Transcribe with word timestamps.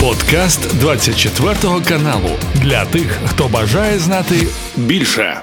Подкаст 0.00 0.80
24 0.80 1.54
каналу 1.88 2.30
для 2.54 2.84
тих, 2.84 3.18
хто 3.26 3.48
бажає 3.48 3.98
знати 3.98 4.34
більше. 4.76 5.34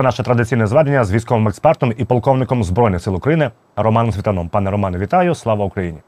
Наше 0.00 0.22
традиційне 0.22 0.66
зведення 0.66 1.04
з 1.04 1.12
військовим 1.12 1.48
експертом 1.48 1.92
і 1.98 2.04
полковником 2.04 2.64
збройних 2.64 3.02
сил 3.02 3.16
України 3.16 3.50
Романом 3.76 4.12
Світаном. 4.12 4.48
Пане 4.48 4.70
Романе, 4.70 4.98
вітаю! 4.98 5.34
Слава 5.34 5.64
Україні! 5.64 5.98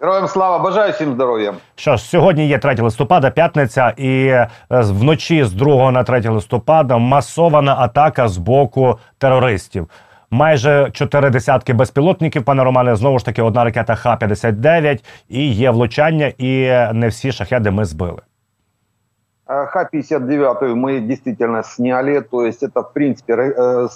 Героям 0.00 0.28
слава 0.28 0.58
бажаю 0.58 0.92
всім 0.92 1.12
здоров'я. 1.12 1.54
Що 1.76 1.96
ж, 1.96 2.04
сьогодні 2.04 2.48
є 2.48 2.58
3 2.58 2.74
листопада, 2.74 3.30
п'ятниця, 3.30 3.94
і 3.96 4.26
е, 4.26 4.48
вночі 4.70 5.44
з 5.44 5.52
2 5.52 5.90
на 5.90 6.04
3 6.04 6.28
листопада 6.28 6.98
масована 6.98 7.76
атака 7.78 8.28
з 8.28 8.36
боку 8.36 8.98
терористів 9.18 9.88
Майже 10.33 10.89
чотири 10.93 11.29
десятки 11.29 11.73
безпілотників, 11.73 12.43
пане 12.43 12.63
Романе. 12.63 12.95
Знову 12.95 13.19
ж 13.19 13.25
таки, 13.25 13.41
одна 13.41 13.63
ракета 13.63 13.95
Х-59, 13.95 15.03
і 15.29 15.51
є 15.51 15.71
влучання, 15.71 16.33
і 16.37 16.61
не 16.93 17.07
всі 17.07 17.31
шахеди 17.31 17.71
ми 17.71 17.85
збили. 17.85 18.19
Х-59 19.49 20.75
мы 20.75 20.99
действительно 20.99 21.63
сняли, 21.63 22.21
то 22.21 22.45
есть 22.45 22.61
это, 22.61 22.83
в 22.83 22.93
принципе, 22.93 23.33
э, 23.33 23.87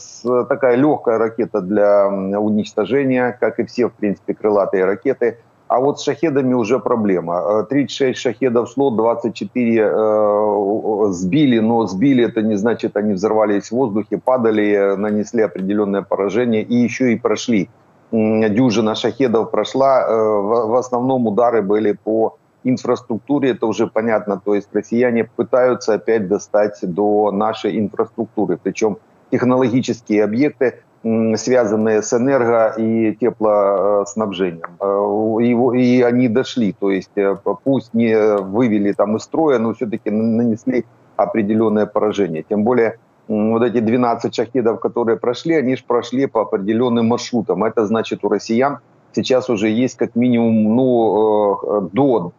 такая 0.49 0.75
легкая 0.77 1.19
ракета 1.19 1.61
для 1.61 2.07
уничтожения, 2.07 3.37
как 3.39 3.59
и 3.59 3.63
все, 3.63 3.85
в 3.85 3.91
принципе, 3.91 4.33
крылатые 4.33 4.85
ракеты. 4.85 5.37
А 5.68 5.80
вот 5.80 6.00
с 6.00 6.04
шахедами 6.04 6.54
уже 6.54 6.78
проблема. 6.78 7.66
36 7.68 8.02
э, 8.02 8.14
шахедов 8.18 8.70
шло, 8.70 8.90
24 8.90 9.82
э, 9.82 11.12
сбили, 11.12 11.58
но 11.58 11.86
сбили 11.86 12.24
это 12.24 12.40
не 12.40 12.56
значит, 12.56 12.96
они 12.96 13.12
взорвались 13.12 13.68
в 13.68 13.72
воздухе, 13.72 14.18
падали, 14.18 14.96
нанесли 14.96 15.42
определенное 15.42 16.02
поражение 16.02 16.62
и 16.62 16.74
еще 16.74 17.12
и 17.12 17.16
прошли. 17.16 17.68
Дюжина 18.10 18.94
шахедов 18.94 19.50
прошла. 19.50 20.06
Э, 20.08 20.14
в, 20.14 20.68
в 20.68 20.74
основном 20.76 21.26
удары 21.26 21.60
были 21.60 21.92
по 21.92 22.38
инфраструктуре, 22.64 23.50
это 23.50 23.66
уже 23.66 23.86
понятно. 23.86 24.40
То 24.42 24.54
есть 24.54 24.68
россияне 24.72 25.24
пытаются 25.24 25.94
опять 25.94 26.28
достать 26.28 26.78
до 26.82 27.30
нашей 27.30 27.78
инфраструктуры. 27.78 28.58
Причем 28.62 28.96
технологические 29.30 30.24
объекты 30.24 30.80
связанные 31.02 32.02
с 32.02 32.12
энерго 32.12 32.74
и 32.76 33.14
теплоснабжением. 33.14 34.76
Э, 34.80 35.76
и, 35.76 35.80
и 35.80 36.02
они 36.02 36.28
дошли, 36.28 36.74
то 36.78 36.90
есть 36.90 37.16
э, 37.16 37.36
пусть 37.64 37.94
не 37.94 38.16
вывели 38.36 38.92
там 38.92 39.16
из 39.16 39.22
строя, 39.22 39.58
но 39.58 39.74
все-таки 39.74 40.10
нанесли 40.10 40.84
определенное 41.16 41.86
поражение. 41.86 42.44
Тем 42.48 42.64
более 42.64 42.98
вот 43.28 43.62
эти 43.62 43.80
12 43.80 44.34
шахедов, 44.34 44.80
которые 44.80 45.18
прошли, 45.18 45.54
они 45.54 45.76
же 45.76 45.84
прошли 45.86 46.26
по 46.26 46.42
определенным 46.42 47.06
маршрутам. 47.06 47.64
Это 47.64 47.86
значит 47.86 48.24
у 48.24 48.28
россиян 48.28 48.78
сейчас 49.12 49.50
уже 49.50 49.68
есть 49.68 49.96
как 49.96 50.14
минимум, 50.16 50.76
ну, 50.76 51.58
э, 51.62 51.88
до, 51.92 52.32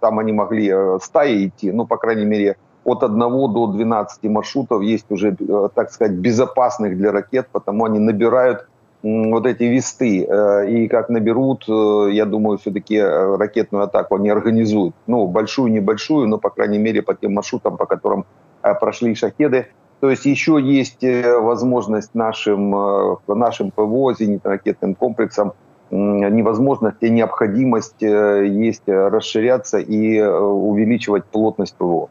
там 0.00 0.18
они 0.18 0.32
могли 0.32 0.72
стаи 1.00 1.46
идти, 1.46 1.72
ну, 1.72 1.86
по 1.86 1.96
крайней 1.96 2.24
мере, 2.24 2.56
от 2.86 3.02
1 3.02 3.18
до 3.18 3.66
12 3.66 4.24
маршрутов 4.30 4.82
есть 4.82 5.10
уже, 5.10 5.36
э, 5.38 5.68
так 5.74 5.90
сказать, 5.90 6.16
безопасных 6.16 6.96
для 6.96 7.12
ракет, 7.12 7.48
потому 7.52 7.84
они 7.84 7.98
набирают 7.98 8.68
вот 9.02 9.46
эти 9.46 9.64
весты. 9.64 10.24
Э, 10.24 10.70
и 10.70 10.88
как 10.88 11.08
наберут, 11.08 11.64
э, 11.68 12.10
я 12.12 12.24
думаю, 12.24 12.58
все-таки 12.58 13.00
ракетную 13.00 13.84
атаку 13.84 14.16
они 14.16 14.30
организуют. 14.30 14.94
Ну, 15.06 15.26
большую, 15.26 15.72
небольшую, 15.72 16.28
но, 16.28 16.38
по 16.38 16.50
крайней 16.50 16.78
мере, 16.78 17.02
по 17.02 17.14
тем 17.14 17.34
маршрутам, 17.34 17.76
по 17.76 17.86
которым 17.86 18.24
прошли 18.80 19.14
шахеды. 19.14 19.66
То 20.00 20.10
есть 20.10 20.26
еще 20.26 20.60
есть 20.60 21.04
возможность 21.40 22.14
нашим, 22.14 22.70
нашим 23.26 23.70
ПВО, 23.70 24.12
зенитно-ракетным 24.12 24.94
комплексам, 24.94 25.52
невозможность 25.90 27.02
и 27.02 27.10
необходимость 27.10 28.02
есть 28.02 28.82
расширяться 28.86 29.78
и 29.78 30.20
увеличивать 30.20 31.24
плотность 31.24 31.76
ПВО. 31.76 32.08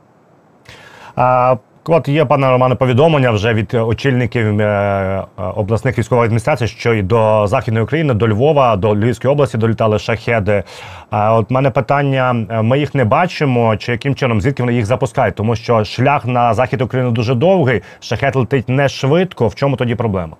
А, 1.17 1.57
От 1.89 2.09
є 2.09 2.25
пане 2.25 2.51
Романе 2.51 2.75
повідомлення 2.75 3.31
вже 3.31 3.55
від 3.55 3.75
очільників 3.75 4.61
е, 4.61 4.65
е, 4.65 5.43
обласних 5.57 5.99
військових 5.99 6.25
адміністрацій, 6.25 6.67
що 6.67 6.95
і 6.95 7.03
до 7.03 7.47
західної 7.47 7.85
України, 7.85 8.15
до 8.15 8.29
Львова, 8.29 8.77
до 8.77 8.97
Львівської 8.97 9.33
області 9.33 9.59
долітали 9.59 9.99
шахеди. 9.99 10.63
А 11.11 11.35
от 11.35 11.51
мене 11.51 11.71
питання: 11.71 12.47
е, 12.51 12.63
ми 12.63 12.79
їх 12.79 12.95
не 12.95 13.05
бачимо, 13.05 13.77
чи 13.77 13.93
яким 13.93 14.15
чином 14.15 14.41
звідки 14.41 14.63
вони 14.63 14.75
їх 14.75 14.87
запускають? 14.87 15.35
Тому 15.35 15.57
що 15.57 15.85
шлях 15.85 16.27
на 16.27 16.55
захід 16.55 16.83
України 16.83 17.11
дуже 17.11 17.35
довгий, 17.35 17.83
шахет 18.01 18.37
летить 18.37 18.69
не 18.69 18.89
швидко. 18.89 19.49
В 19.49 19.55
чому 19.55 19.77
тоді 19.77 19.95
проблема? 19.95 20.37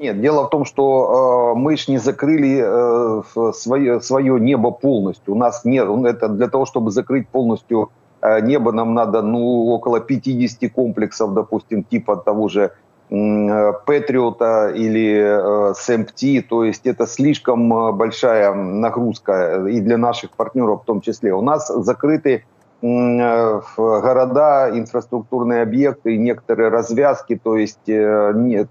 Нет, 0.00 0.20
дело 0.20 0.44
в 0.44 0.50
том, 0.50 0.64
что 0.64 0.82
э, 0.82 1.58
мы 1.58 1.76
ж 1.76 1.90
не 1.90 1.98
закрыли 1.98 2.62
э, 2.62 3.52
свое, 3.52 4.00
свое 4.00 4.40
небо 4.40 4.70
полностью. 4.70 5.34
У 5.34 5.36
нас 5.36 5.64
нет, 5.64 5.88
это 5.88 6.28
для 6.28 6.46
того, 6.46 6.66
чтобы 6.66 6.90
закрыть 6.90 7.26
полностью 7.32 7.88
Э, 7.88 8.01
Небо 8.41 8.71
нам 8.71 8.93
надо 8.93 9.21
ну, 9.21 9.67
около 9.67 9.99
50 9.99 10.71
комплексов, 10.71 11.33
допустим, 11.33 11.83
типа 11.83 12.15
того 12.15 12.47
же 12.47 12.71
Патриота 13.09 14.71
или 14.73 15.73
СМТ, 15.75 16.47
то 16.49 16.63
есть 16.63 16.87
это 16.87 17.05
слишком 17.05 17.71
э, 17.71 17.91
большая 17.91 18.55
нагрузка 18.55 19.67
и 19.67 19.81
для 19.81 19.97
наших 19.97 20.31
партнеров 20.31 20.81
в 20.81 20.85
том 20.85 21.01
числе. 21.01 21.31
У 21.33 21.41
нас 21.41 21.67
закрыты 21.67 22.43
э, 22.81 23.61
города, 23.77 24.71
инфраструктурные 24.73 25.61
объекты, 25.61 26.17
некоторые 26.17 26.69
развязки, 26.69 27.39
то 27.43 27.55
есть 27.55 27.85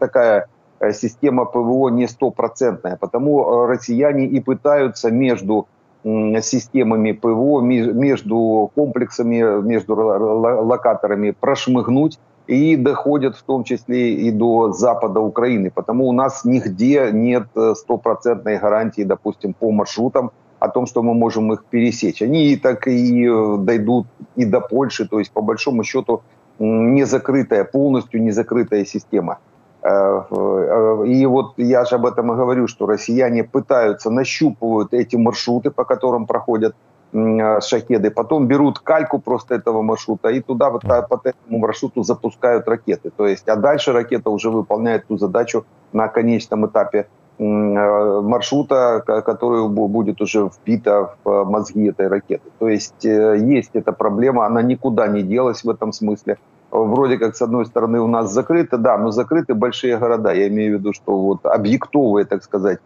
такая 0.00 0.48
система 0.92 1.44
ПВО 1.44 1.90
не 1.90 2.08
стопроцентная, 2.08 2.96
потому 2.96 3.66
россияне 3.66 4.26
и 4.26 4.40
пытаются 4.40 5.12
между 5.12 5.68
системами 6.04 7.12
ПВО, 7.12 7.60
между 7.60 8.70
комплексами, 8.74 9.62
между 9.62 9.94
локаторами 9.94 11.30
прошмыгнуть 11.30 12.18
и 12.46 12.76
доходят 12.76 13.36
в 13.36 13.42
том 13.42 13.64
числе 13.64 14.14
и 14.14 14.30
до 14.30 14.72
запада 14.72 15.20
Украины. 15.20 15.70
Потому 15.70 16.08
у 16.08 16.12
нас 16.12 16.44
нигде 16.44 17.10
нет 17.12 17.44
э, 17.54 17.74
стопроцентной 17.76 18.58
гарантии, 18.58 19.02
допустим, 19.02 19.54
по 19.54 19.70
маршрутам 19.70 20.32
о 20.58 20.68
том, 20.68 20.86
что 20.86 21.02
мы 21.02 21.14
можем 21.14 21.52
их 21.52 21.64
пересечь. 21.64 22.22
Они 22.22 22.56
так 22.56 22.88
и 22.88 23.28
э, 23.28 23.56
дойдут 23.58 24.06
и 24.36 24.44
до 24.44 24.60
Польши, 24.60 25.08
то 25.08 25.18
есть 25.18 25.32
по 25.32 25.40
большому 25.40 25.84
счету 25.84 26.22
не 26.58 27.04
закрытая, 27.04 27.64
полностью 27.64 28.22
не 28.22 28.32
закрытая 28.32 28.84
система. 28.84 29.38
Э, 29.82 30.22
э, 30.30 31.06
и 31.06 31.26
вот 31.26 31.54
я 31.56 31.84
же 31.84 31.96
об 31.96 32.06
этом 32.06 32.32
и 32.32 32.36
говорю, 32.36 32.68
что 32.68 32.86
россияне 32.86 33.42
пытаются, 33.42 34.10
нащупывают 34.10 34.94
эти 34.94 35.16
маршруты, 35.16 35.70
по 35.70 35.84
которым 35.84 36.26
проходят 36.26 36.76
э, 37.12 37.60
шахеды, 37.60 38.12
потом 38.12 38.46
берут 38.46 38.78
кальку 38.78 39.18
просто 39.18 39.56
этого 39.56 39.82
маршрута 39.82 40.28
и 40.28 40.40
туда 40.40 40.70
вот 40.70 40.82
по 40.82 41.20
этому 41.24 41.58
маршруту 41.58 42.04
запускают 42.04 42.68
ракеты. 42.68 43.10
То 43.10 43.26
есть, 43.26 43.48
а 43.48 43.56
дальше 43.56 43.92
ракета 43.92 44.30
уже 44.30 44.50
выполняет 44.50 45.06
ту 45.08 45.18
задачу 45.18 45.64
на 45.92 46.08
конечном 46.08 46.66
этапе 46.66 47.06
маршрута, 47.38 49.02
который 49.04 49.68
будет 49.68 50.20
уже 50.20 50.48
вбита 50.48 51.16
в 51.24 51.44
мозги 51.44 51.88
этой 51.88 52.06
ракеты. 52.06 52.50
То 52.60 52.68
есть 52.68 53.02
есть 53.02 53.70
эта 53.72 53.90
проблема, 53.92 54.46
она 54.46 54.62
никуда 54.62 55.08
не 55.08 55.22
делась 55.22 55.64
в 55.64 55.70
этом 55.70 55.92
смысле 55.92 56.36
вроде 56.71 57.17
как, 57.17 57.35
с 57.35 57.41
одной 57.41 57.65
стороны, 57.65 57.99
у 57.99 58.07
нас 58.07 58.31
закрыты, 58.31 58.77
да, 58.77 58.97
но 58.97 59.11
закрыты 59.11 59.53
большие 59.53 59.97
города. 59.97 60.33
Я 60.33 60.47
имею 60.47 60.77
в 60.77 60.79
виду, 60.79 60.93
что 60.93 61.17
вот 61.17 61.45
объектовые, 61.45 62.25
так 62.25 62.43
сказать, 62.43 62.79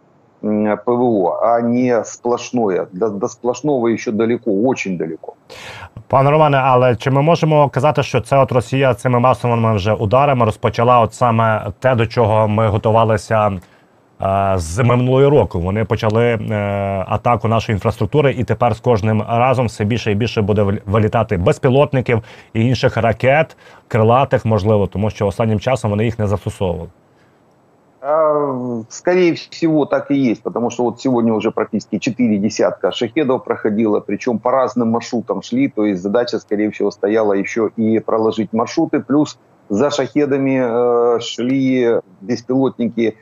ПВО, 0.84 1.38
а 1.42 1.60
не 1.60 2.04
сплошное. 2.04 2.86
До, 2.92 3.10
до 3.10 3.28
сплошного 3.28 3.96
ще 3.96 4.10
далеко, 4.10 4.50
очень 4.50 4.98
далеко. 4.98 5.34
Пане 6.08 6.30
Романе, 6.30 6.56
але 6.56 6.96
чи 6.96 7.10
ми 7.10 7.22
можемо 7.22 7.68
казати, 7.68 8.02
що 8.02 8.20
це 8.20 8.36
от 8.36 8.52
Росія 8.52 8.94
цими 8.94 9.20
масовими 9.20 9.74
вже 9.74 9.92
ударами 9.92 10.44
розпочала 10.44 11.00
от 11.00 11.14
саме 11.14 11.66
те, 11.78 11.94
до 11.94 12.06
чого 12.06 12.48
ми 12.48 12.68
готувалися 12.68 13.50
з 14.56 14.82
минулого 14.84 15.30
року. 15.30 15.60
Вони 15.60 15.84
почали 15.84 16.24
е, 16.24 16.38
атаку 17.08 17.48
нашої 17.48 17.74
інфраструктури, 17.74 18.32
і 18.38 18.44
тепер 18.44 18.74
з 18.74 18.80
кожним 18.80 19.22
разом 19.28 19.66
все 19.66 19.84
більше 19.84 20.12
і 20.12 20.14
більше 20.14 20.42
буде 20.42 20.80
вилітати 20.86 21.36
безпілотників 21.36 22.22
і 22.52 22.66
інших 22.66 22.96
ракет, 22.96 23.56
крилатих, 23.88 24.44
можливо, 24.44 24.86
тому 24.86 25.10
що 25.10 25.26
останнім 25.26 25.60
часом 25.60 25.90
вони 25.90 26.04
їх 26.04 26.18
не 26.18 26.26
застосовували. 26.26 26.88
Скорее 28.88 29.32
всего, 29.34 29.86
так 29.86 30.10
и 30.10 30.30
есть, 30.30 30.42
потому 30.42 30.70
что 30.70 30.82
вот 30.82 31.00
сегодня 31.00 31.32
уже 31.32 31.50
практически 31.50 31.98
4 31.98 32.38
десятка 32.38 32.90
шахедов 32.90 33.44
проходило, 33.44 34.00
причем 34.00 34.38
по 34.38 34.50
разным 34.50 34.90
маршрутам 34.90 35.42
шли, 35.42 35.68
то 35.68 35.86
есть 35.86 36.02
задача, 36.02 36.40
скорее 36.40 36.70
всего, 36.70 36.90
стояла 36.90 37.34
еще 37.34 37.70
и 37.76 38.00
проложить 38.00 38.52
маршруты, 38.52 39.00
плюс 39.00 39.38
за 39.68 39.90
шахедами 39.90 40.60
э, 40.64 41.20
шли 41.20 42.00
беспилотники 42.20 43.14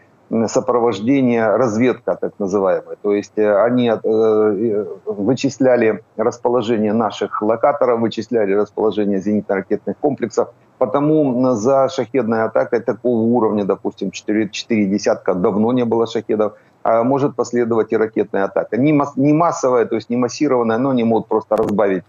сопровождения, 0.48 1.58
разведка 1.58 2.16
так 2.16 2.34
называемая. 2.40 2.98
То 3.02 3.14
есть 3.14 3.38
э, 3.38 3.64
они 3.64 3.90
э, 3.90 4.00
э, 4.04 4.86
вычисляли 5.06 6.04
расположение 6.18 6.94
наших 6.94 7.42
локаторов, 7.42 8.00
вычисляли 8.00 8.54
расположение 8.54 9.20
зенитно-ракетных 9.20 9.96
комплексов. 10.02 10.50
Потому 10.78 11.54
за 11.56 11.88
шахедной 11.90 12.44
атакой 12.44 12.82
такого 12.82 13.22
уровня, 13.22 13.64
допустим, 13.64 14.12
4, 14.12 14.50
4 14.50 14.86
десятка, 14.88 15.34
давно 15.34 15.72
не 15.72 15.86
было 15.86 16.06
шахедов, 16.06 16.54
может 16.84 17.36
последовать 17.36 17.94
и 17.94 17.98
ракетная 17.98 18.44
атака. 18.44 18.76
Не, 18.76 18.92
не 19.16 19.34
массовая, 19.34 19.86
то 19.86 19.96
есть 19.96 20.10
не 20.10 20.18
массированная, 20.18 20.78
но 20.78 20.90
они 20.90 21.06
могут 21.06 21.28
просто 21.28 21.56
разбавить 21.56 22.04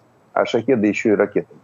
шахеды 0.46 0.88
еще 0.88 1.10
и 1.10 1.14
ракетами. 1.14 1.60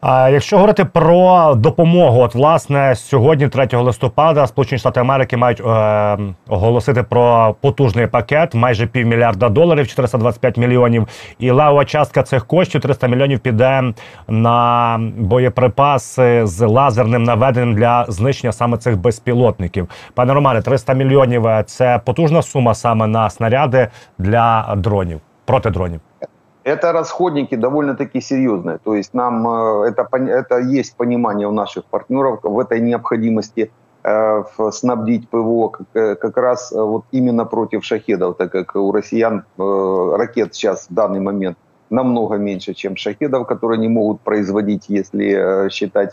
А 0.00 0.28
якщо 0.28 0.56
говорити 0.56 0.84
про 0.84 1.54
допомогу, 1.54 2.20
от 2.20 2.34
власне 2.34 2.94
сьогодні, 2.96 3.48
3 3.48 3.68
листопада, 3.72 4.46
Сполучені 4.46 4.78
Штати 4.78 5.00
Америки 5.00 5.36
мають 5.36 5.60
е, 5.60 6.18
оголосити 6.48 7.02
про 7.02 7.54
потужний 7.60 8.06
пакет, 8.06 8.54
майже 8.54 8.86
півмільярда 8.86 9.48
доларів, 9.48 9.88
425 9.88 10.56
мільйонів. 10.56 11.06
І 11.38 11.50
левова 11.50 11.84
частка 11.84 12.22
цих 12.22 12.46
коштів 12.46 12.80
300 12.80 13.06
мільйонів 13.06 13.40
піде 13.40 13.92
на 14.28 14.98
боєприпаси 15.18 16.46
з 16.46 16.66
лазерним 16.66 17.22
наведенням 17.22 17.74
для 17.74 18.04
знищення 18.08 18.52
саме 18.52 18.76
цих 18.76 18.98
безпілотників. 18.98 19.88
Пане 20.14 20.34
Романе, 20.34 20.62
300 20.62 20.94
мільйонів 20.94 21.46
це 21.66 22.00
потужна 22.04 22.42
сума 22.42 22.74
саме 22.74 23.06
на 23.06 23.30
снаряди 23.30 23.88
для 24.18 24.74
дронів 24.76 25.20
проти 25.44 25.70
дронів. 25.70 26.00
Это 26.68 26.92
расходники 26.92 27.56
довольно-таки 27.56 28.20
серьезные. 28.20 28.78
То 28.84 28.94
есть 28.94 29.14
нам 29.14 29.48
э, 29.48 29.88
это, 29.88 30.06
это 30.12 30.58
есть 30.58 30.96
понимание 30.96 31.48
у 31.48 31.52
наших 31.52 31.84
партнеров 31.84 32.40
в 32.42 32.58
этой 32.58 32.80
необходимости 32.80 33.70
э, 34.04 34.44
снабдить 34.72 35.30
ПВО 35.30 35.68
как, 35.68 35.86
э, 35.94 36.14
как 36.16 36.36
раз 36.36 36.70
вот 36.72 37.04
именно 37.10 37.46
против 37.46 37.84
шахедов, 37.84 38.36
так 38.36 38.52
как 38.52 38.76
у 38.76 38.92
россиян 38.92 39.44
ракет 39.56 40.54
сейчас 40.54 40.88
в 40.90 40.94
данный 40.94 41.20
момент 41.20 41.56
намного 41.90 42.36
меньше, 42.36 42.74
чем 42.74 42.96
шахедов, 42.96 43.46
которые 43.46 43.78
не 43.78 43.88
могут 43.88 44.20
производить, 44.20 44.90
если 44.90 45.68
считать 45.70 46.12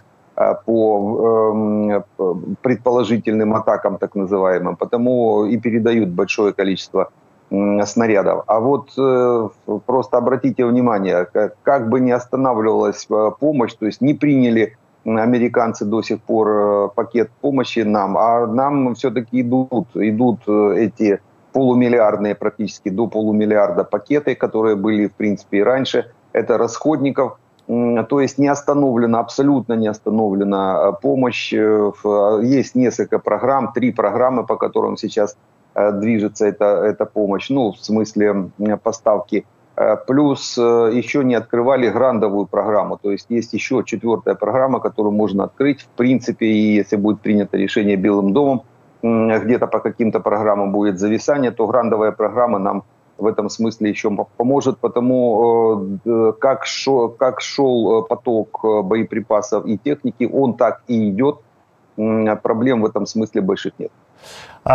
по 0.66 1.54
эм, 1.54 2.56
предположительным 2.62 3.54
атакам, 3.54 3.98
так 3.98 4.16
называемым. 4.16 4.76
Потому 4.76 5.46
и 5.46 5.58
передают 5.58 6.10
большое 6.10 6.54
количество 6.54 7.10
снарядов. 7.50 8.44
А 8.48 8.60
вот 8.60 8.90
э, 8.98 9.50
просто 9.86 10.18
обратите 10.18 10.66
внимание, 10.66 11.28
как, 11.64 11.90
бы 11.90 12.00
не 12.00 12.12
останавливалась 12.12 13.06
э, 13.10 13.32
помощь, 13.40 13.74
то 13.74 13.86
есть 13.86 14.02
не 14.02 14.14
приняли 14.14 14.78
американцы 15.06 15.86
до 15.86 16.02
сих 16.02 16.22
пор 16.22 16.50
э, 16.50 16.90
пакет 16.96 17.30
помощи 17.42 17.80
нам, 17.80 18.18
а 18.18 18.48
нам 18.48 18.96
все-таки 18.96 19.42
идут, 19.42 19.90
идут 19.96 20.48
эти 20.48 21.20
полумиллиардные 21.54 22.36
практически 22.36 22.90
до 22.90 23.08
полумиллиарда 23.08 23.84
пакеты, 23.84 24.36
которые 24.36 24.76
были 24.76 25.08
в 25.08 25.14
принципе 25.14 25.60
и 25.60 25.64
раньше. 25.64 26.12
Это 26.34 26.58
расходников, 26.58 27.38
то 27.68 28.20
есть 28.20 28.38
не 28.38 28.50
остановлена, 28.50 29.20
абсолютно 29.20 29.74
не 29.74 29.88
остановлена 29.88 30.92
помощь. 31.02 31.54
Есть 31.54 32.76
несколько 32.76 33.20
программ, 33.20 33.72
три 33.72 33.94
программы, 33.94 34.46
по 34.46 34.58
которым 34.58 34.98
сейчас 34.98 35.38
движется 35.76 36.46
эта, 36.46 36.66
эта 36.66 37.06
помощь, 37.06 37.50
ну, 37.50 37.72
в 37.72 37.78
смысле 37.78 38.50
поставки. 38.82 39.46
Э, 39.78 39.98
плюс 40.08 40.58
э, 40.58 40.92
еще 40.94 41.24
не 41.24 41.36
открывали 41.36 41.90
грандовую 41.90 42.46
программу, 42.46 42.98
то 42.98 43.12
есть 43.12 43.26
есть 43.30 43.54
еще 43.54 43.84
четвертая 43.86 44.36
программа, 44.36 44.80
которую 44.80 45.12
можно 45.14 45.44
открыть, 45.44 45.82
в 45.82 45.88
принципе, 45.88 46.46
и 46.46 46.76
если 46.76 46.96
будет 46.96 47.20
принято 47.22 47.58
решение 47.58 47.98
Белым 47.98 48.34
домом, 48.34 48.64
где-то 49.04 49.68
по 49.68 49.80
каким-то 49.80 50.20
программам 50.20 50.72
будет 50.72 50.98
зависание, 50.98 51.52
то 51.52 51.68
грандовая 51.68 52.12
программа 52.12 52.58
нам 52.58 52.84
в 53.18 53.28
этом 53.28 53.50
смысле 53.50 53.90
еще 53.90 54.10
поможет, 54.38 54.80
потому 54.80 56.00
как 56.40 56.66
шел, 56.66 57.10
как 57.10 57.40
шел 57.40 58.04
поток 58.04 58.62
боеприпасов 58.64 59.68
и 59.68 59.78
техники, 59.78 60.28
он 60.32 60.56
так 60.56 60.82
и 60.88 61.10
идет, 61.10 61.38
проблем 61.96 62.82
в 62.82 62.86
этом 62.86 63.06
смысле 63.06 63.42
больших 63.42 63.74
нет. 63.78 63.92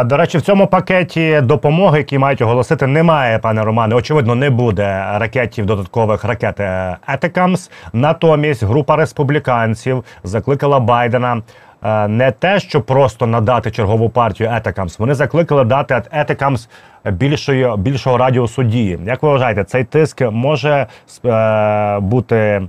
До 0.04 0.16
речі, 0.16 0.38
в 0.38 0.42
цьому 0.42 0.66
пакеті 0.66 1.40
допомоги, 1.40 1.98
які 1.98 2.18
мають 2.18 2.42
оголосити, 2.42 2.86
немає, 2.86 3.38
пане 3.38 3.64
Романе. 3.64 3.94
Очевидно, 3.94 4.34
не 4.34 4.50
буде 4.50 5.04
ракетів 5.18 5.66
додаткових 5.66 6.24
ракет 6.24 6.60
Етикамс. 7.08 7.70
Натомість 7.92 8.64
група 8.64 8.96
республіканців 8.96 10.04
закликала 10.24 10.80
Байдена. 10.80 11.42
Е, 11.82 12.08
не 12.08 12.30
те, 12.30 12.60
що 12.60 12.82
просто 12.82 13.26
надати 13.26 13.70
чергову 13.70 14.10
партію 14.10 14.50
Етикамс, 14.52 14.98
вони 14.98 15.14
закликали 15.14 15.64
дати 15.64 16.02
Етикамс 16.12 16.68
більшої 17.04 17.76
більшого 17.76 18.18
радіусу 18.18 18.62
дії. 18.62 18.98
Як 19.04 19.22
ви 19.22 19.28
вважаєте, 19.28 19.64
цей 19.64 19.84
тиск 19.84 20.20
може 20.20 20.86
е, 21.24 21.98
бути 22.00 22.68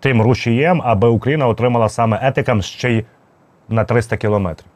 тим 0.00 0.22
рушієм, 0.22 0.82
аби 0.84 1.08
Україна 1.08 1.46
отримала 1.46 1.88
саме 1.88 2.18
Етикамс 2.22 2.66
ще 2.66 2.90
й 2.90 3.04
на 3.68 3.84
300 3.84 4.16
кілометрів? 4.16 4.69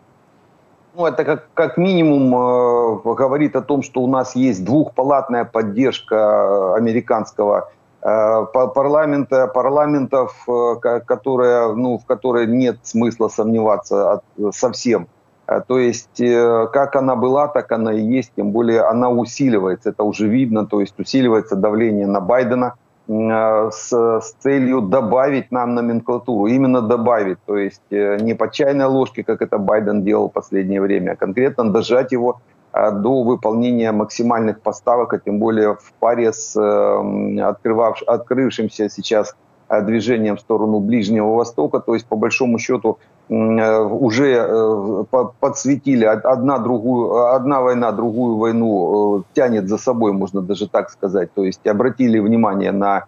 Ну, 0.97 1.07
это 1.07 1.25
как, 1.25 1.49
как 1.55 1.77
минимум 1.77 2.35
э, 2.35 3.15
говорит 3.17 3.57
о 3.57 3.63
том, 3.63 3.83
что 3.83 4.01
у 4.01 4.07
нас 4.07 4.37
есть 4.37 4.65
двухпалатная 4.65 5.45
поддержка 5.45 6.77
американского 6.77 7.69
э, 8.01 8.47
парламента, 8.53 9.49
парламентов, 9.49 10.47
э, 10.49 11.01
которые, 11.05 11.75
ну, 11.75 11.99
в 11.99 12.07
которые 12.07 12.47
нет 12.47 12.79
смысла 12.85 13.27
сомневаться 13.27 14.13
от, 14.13 14.55
совсем. 14.55 15.09
Э, 15.49 15.63
то 15.67 15.81
есть, 15.81 16.21
э, 16.21 16.69
как 16.73 16.95
она 16.95 17.17
была, 17.17 17.49
так 17.49 17.73
она 17.73 17.93
и 17.93 18.01
есть, 18.01 18.31
тем 18.37 18.53
более 18.53 18.83
она 18.83 19.11
усиливается, 19.11 19.91
это 19.91 20.05
уже 20.05 20.29
видно, 20.29 20.65
то 20.65 20.81
есть 20.81 20.95
усиливается 20.99 21.57
давление 21.57 22.07
на 22.07 22.21
Байдена– 22.21 22.75
с, 23.07 23.93
с 23.93 24.33
целью 24.39 24.81
добавить 24.81 25.53
нам 25.53 25.75
номенклатуру, 25.75 26.47
именно 26.47 26.81
добавить, 26.81 27.39
то 27.47 27.57
есть 27.57 27.83
э, 27.91 28.17
не 28.21 28.35
по 28.35 28.51
чайной 28.51 28.87
ложке, 28.87 29.23
как 29.23 29.43
это 29.43 29.59
Байден 29.59 30.03
делал 30.03 30.29
в 30.29 30.33
последнее 30.33 30.81
время, 30.81 31.13
а 31.13 31.17
конкретно 31.17 31.71
дожать 31.71 32.13
его 32.13 32.41
э, 32.73 32.91
до 32.93 33.23
выполнения 33.23 33.93
максимальных 33.93 34.61
поставок, 34.61 35.13
а 35.13 35.19
тем 35.19 35.39
более 35.39 35.75
в 35.75 35.93
паре 36.01 36.33
с 36.33 36.57
открывав, 36.57 38.03
открывшимся 38.07 38.89
сейчас 38.89 39.37
движением 39.81 40.37
в 40.37 40.41
сторону 40.41 40.81
Ближнего 40.81 41.35
Востока, 41.35 41.81
то 41.81 41.95
есть 41.95 42.07
по 42.07 42.17
большому 42.17 42.59
счету 42.59 42.99
уже 43.29 45.05
подсветили 45.41 46.05
одна 46.05 46.59
другую, 46.59 47.35
одна 47.35 47.61
война 47.61 47.93
другую 47.93 48.37
войну 48.37 49.25
тянет 49.35 49.69
за 49.69 49.79
собой, 49.79 50.13
можно 50.13 50.41
даже 50.43 50.69
так 50.69 50.91
сказать. 50.91 51.33
То 51.35 51.45
есть 51.45 51.67
обратили 51.67 52.19
внимание 52.19 52.73
на 52.73 53.05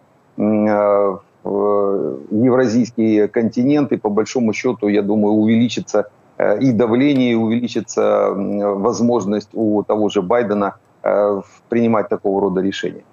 евразийский 2.30 3.28
континент, 3.28 3.92
и 3.92 3.96
по 3.96 4.08
большому 4.08 4.52
счету, 4.52 4.88
я 4.88 5.02
думаю, 5.02 5.34
увеличится 5.34 6.08
и 6.60 6.72
давление, 6.72 7.32
и 7.32 7.34
увеличится 7.34 8.32
возможность 8.34 9.50
у 9.54 9.82
того 9.82 10.08
же 10.08 10.22
Байдена 10.22 10.74
принимать 11.68 12.08
такого 12.08 12.40
рода 12.40 12.60
решения. 12.60 13.04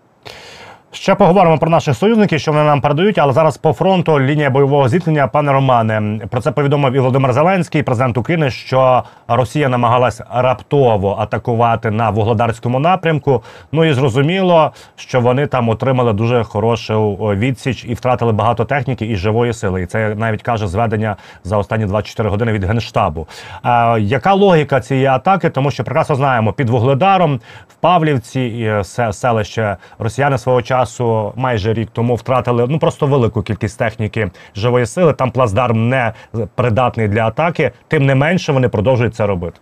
Ще 0.94 1.16
поговоримо 1.16 1.58
про 1.58 1.70
наших 1.70 1.98
союзників, 1.98 2.40
що 2.40 2.52
вони 2.52 2.64
нам 2.64 2.82
передають, 2.82 3.18
але 3.18 3.34
зараз 3.34 3.58
по 3.58 3.74
фронту 3.74 4.20
лінія 4.20 4.50
бойового 4.50 4.90
зіткнення, 4.90 5.28
пане 5.28 5.52
Романе, 5.52 6.20
про 6.30 6.42
це 6.42 6.52
повідомив 6.52 6.94
і 6.94 7.00
Володимир 7.00 7.34
Зеленський, 7.34 7.84
президент 7.84 8.18
України, 8.18 8.50
що 8.50 9.04
Росія 9.28 9.70
намагалась 9.70 10.22
раптово 10.34 11.18
атакувати 11.20 11.92
на 11.92 12.10
вугледарському 12.10 12.80
напрямку. 12.80 13.44
Ну 13.72 13.86
і 13.86 13.94
зрозуміло, 13.94 14.72
що 14.96 15.22
вони 15.22 15.48
там 15.48 15.70
отримали 15.70 16.14
дуже 16.14 16.44
хорошу 16.44 17.14
відсіч 17.16 17.86
і 17.86 17.94
втратили 17.94 18.32
багато 18.32 18.66
техніки 18.66 19.06
і 19.06 19.16
живої 19.16 19.54
сили. 19.54 19.82
І 19.82 19.86
це 19.86 20.16
навіть 20.16 20.42
каже 20.42 20.68
зведення 20.68 21.16
за 21.44 21.58
останні 21.58 21.86
24 21.86 22.30
години 22.30 22.52
від 22.52 22.64
генштабу. 22.64 23.28
А, 23.64 23.98
Яка 24.02 24.34
логіка 24.34 24.82
цієї 24.82 25.06
атаки? 25.06 25.50
Тому 25.50 25.72
що 25.72 25.84
прекрасно 25.84 26.16
знаємо, 26.16 26.54
під 26.54 26.70
вугледаром 26.70 27.40
в 27.68 27.74
Павлівці 27.74 28.42
і 28.42 28.84
селище 29.14 29.78
Росіяни 30.00 30.38
свого 30.38 30.62
часу 30.62 30.83
часу, 30.83 31.33
майже 31.37 31.73
рік 31.73 31.89
тому, 31.93 32.15
втратили 32.15 32.67
ну 32.69 32.79
просто 32.79 33.07
велику 33.07 33.43
кількість 33.43 33.79
техніки 33.79 34.31
живої 34.55 34.87
сили. 34.87 35.13
Там 35.13 35.31
плацдарм 35.31 35.89
не 35.89 36.13
придатний 36.55 37.09
для 37.09 37.27
атаки. 37.27 37.73
Тим 37.89 38.07
не 38.07 38.15
менше 38.15 38.53
вони 38.53 38.69
продовжують 38.69 39.15
це 39.15 39.27
робити. 39.27 39.59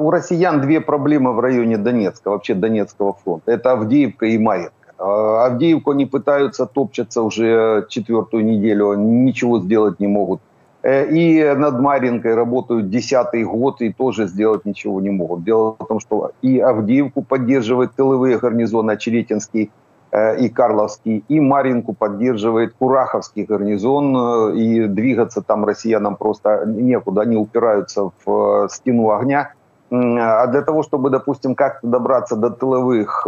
У 0.00 0.10
россиян 0.10 0.60
две 0.60 0.80
проблемы 0.80 1.32
в 1.32 1.40
районе 1.40 1.76
Донецка, 1.76 2.30
вообще 2.30 2.54
Донецкого 2.54 3.12
фронта. 3.12 3.52
Это 3.52 3.72
Авдеевка 3.72 4.26
и 4.26 4.38
Маринка. 4.38 4.72
Авдеевку 4.98 5.90
они 5.90 6.06
пытаются, 6.06 6.66
топчаться 6.66 7.22
уже 7.22 7.86
четвертую 7.88 8.44
неделю, 8.44 8.94
ничего 8.94 9.60
сделать 9.60 10.00
не 10.00 10.08
могут. 10.08 10.40
Э, 10.85 11.07
и 11.09 11.43
над 11.55 11.79
Маринкой 11.79 12.35
работают 12.35 12.91
десятый 12.91 13.43
год 13.43 13.81
и 13.81 13.91
тоже 13.91 14.27
сделать 14.27 14.65
ничего 14.65 15.01
не 15.01 15.09
могут. 15.09 15.43
Дело 15.43 15.75
в 15.79 15.85
том, 15.87 15.99
что 15.99 16.31
и 16.43 16.59
Авдеевку 16.59 17.23
поддерживает 17.23 17.95
тыловые 17.95 18.37
гарнизоны 18.37 18.91
Очеретинский 18.91 19.71
э, 20.11 20.37
и 20.37 20.47
Карловский, 20.47 21.23
и 21.27 21.39
Маринку 21.39 21.93
поддерживает 21.93 22.75
Кураховский 22.77 23.45
гарнизон, 23.45 24.15
э, 24.15 24.57
и 24.57 24.87
двигаться 24.87 25.41
там 25.41 25.65
россиянам 25.65 26.17
просто 26.17 26.65
некуда, 26.67 27.21
они 27.21 27.35
упираются 27.35 28.11
в 28.23 28.69
стену 28.69 29.09
огня. 29.09 29.53
А 29.91 30.47
для 30.47 30.61
того, 30.61 30.83
чтобы, 30.83 31.09
допустим, 31.09 31.55
как-то 31.55 31.87
добраться 31.87 32.35
до 32.35 32.49
тыловых 32.49 33.27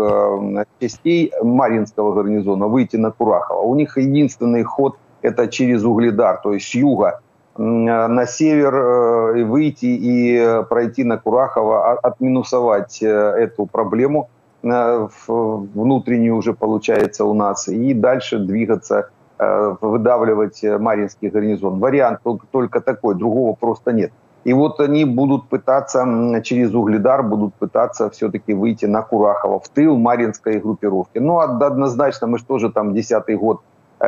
частей 0.81 1.31
Маринского 1.41 2.13
гарнизона, 2.13 2.67
выйти 2.67 2.97
на 2.97 3.11
Курахово, 3.11 3.61
у 3.61 3.75
них 3.75 3.97
единственный 3.97 4.63
ход– 4.63 4.95
это 5.21 5.47
через 5.47 5.83
Угледар, 5.83 6.37
то 6.43 6.53
есть 6.53 6.67
с 6.67 6.75
юга 6.75 7.21
на 7.57 8.25
север 8.27 8.75
э, 8.75 9.43
выйти 9.43 9.85
и 9.85 10.63
пройти 10.69 11.03
на 11.03 11.17
Курахово, 11.17 11.91
а, 11.91 11.93
отминусовать 11.93 13.01
э, 13.01 13.07
эту 13.07 13.65
проблему 13.65 14.29
э, 14.63 15.07
внутреннюю 15.27 16.35
уже 16.35 16.53
получается 16.53 17.25
у 17.25 17.33
нас, 17.33 17.67
и 17.67 17.93
дальше 17.93 18.39
двигаться, 18.39 19.09
выдавливать 19.39 20.63
Маринский 20.63 21.29
гарнизон. 21.29 21.77
Вариант 21.77 22.21
только 22.49 22.81
такой, 22.81 23.13
другого 23.13 23.53
просто 23.53 23.91
нет. 23.91 24.11
И 24.45 24.53
вот 24.53 24.79
они 24.79 25.05
будут 25.05 25.47
пытаться 25.47 26.07
через 26.43 26.73
Угледар, 26.73 27.21
будут 27.21 27.53
пытаться 27.53 28.09
все-таки 28.09 28.55
выйти 28.55 28.87
на 28.87 29.03
Курахово, 29.03 29.59
в 29.59 29.69
тыл 29.69 29.95
Маринской 29.95 30.59
группировки. 30.59 31.19
Ну, 31.19 31.37
однозначно, 31.37 32.25
мы 32.25 32.39
же 32.39 32.45
тоже 32.45 32.71
там 32.71 32.95
десятый 32.95 33.35
год 33.37 33.61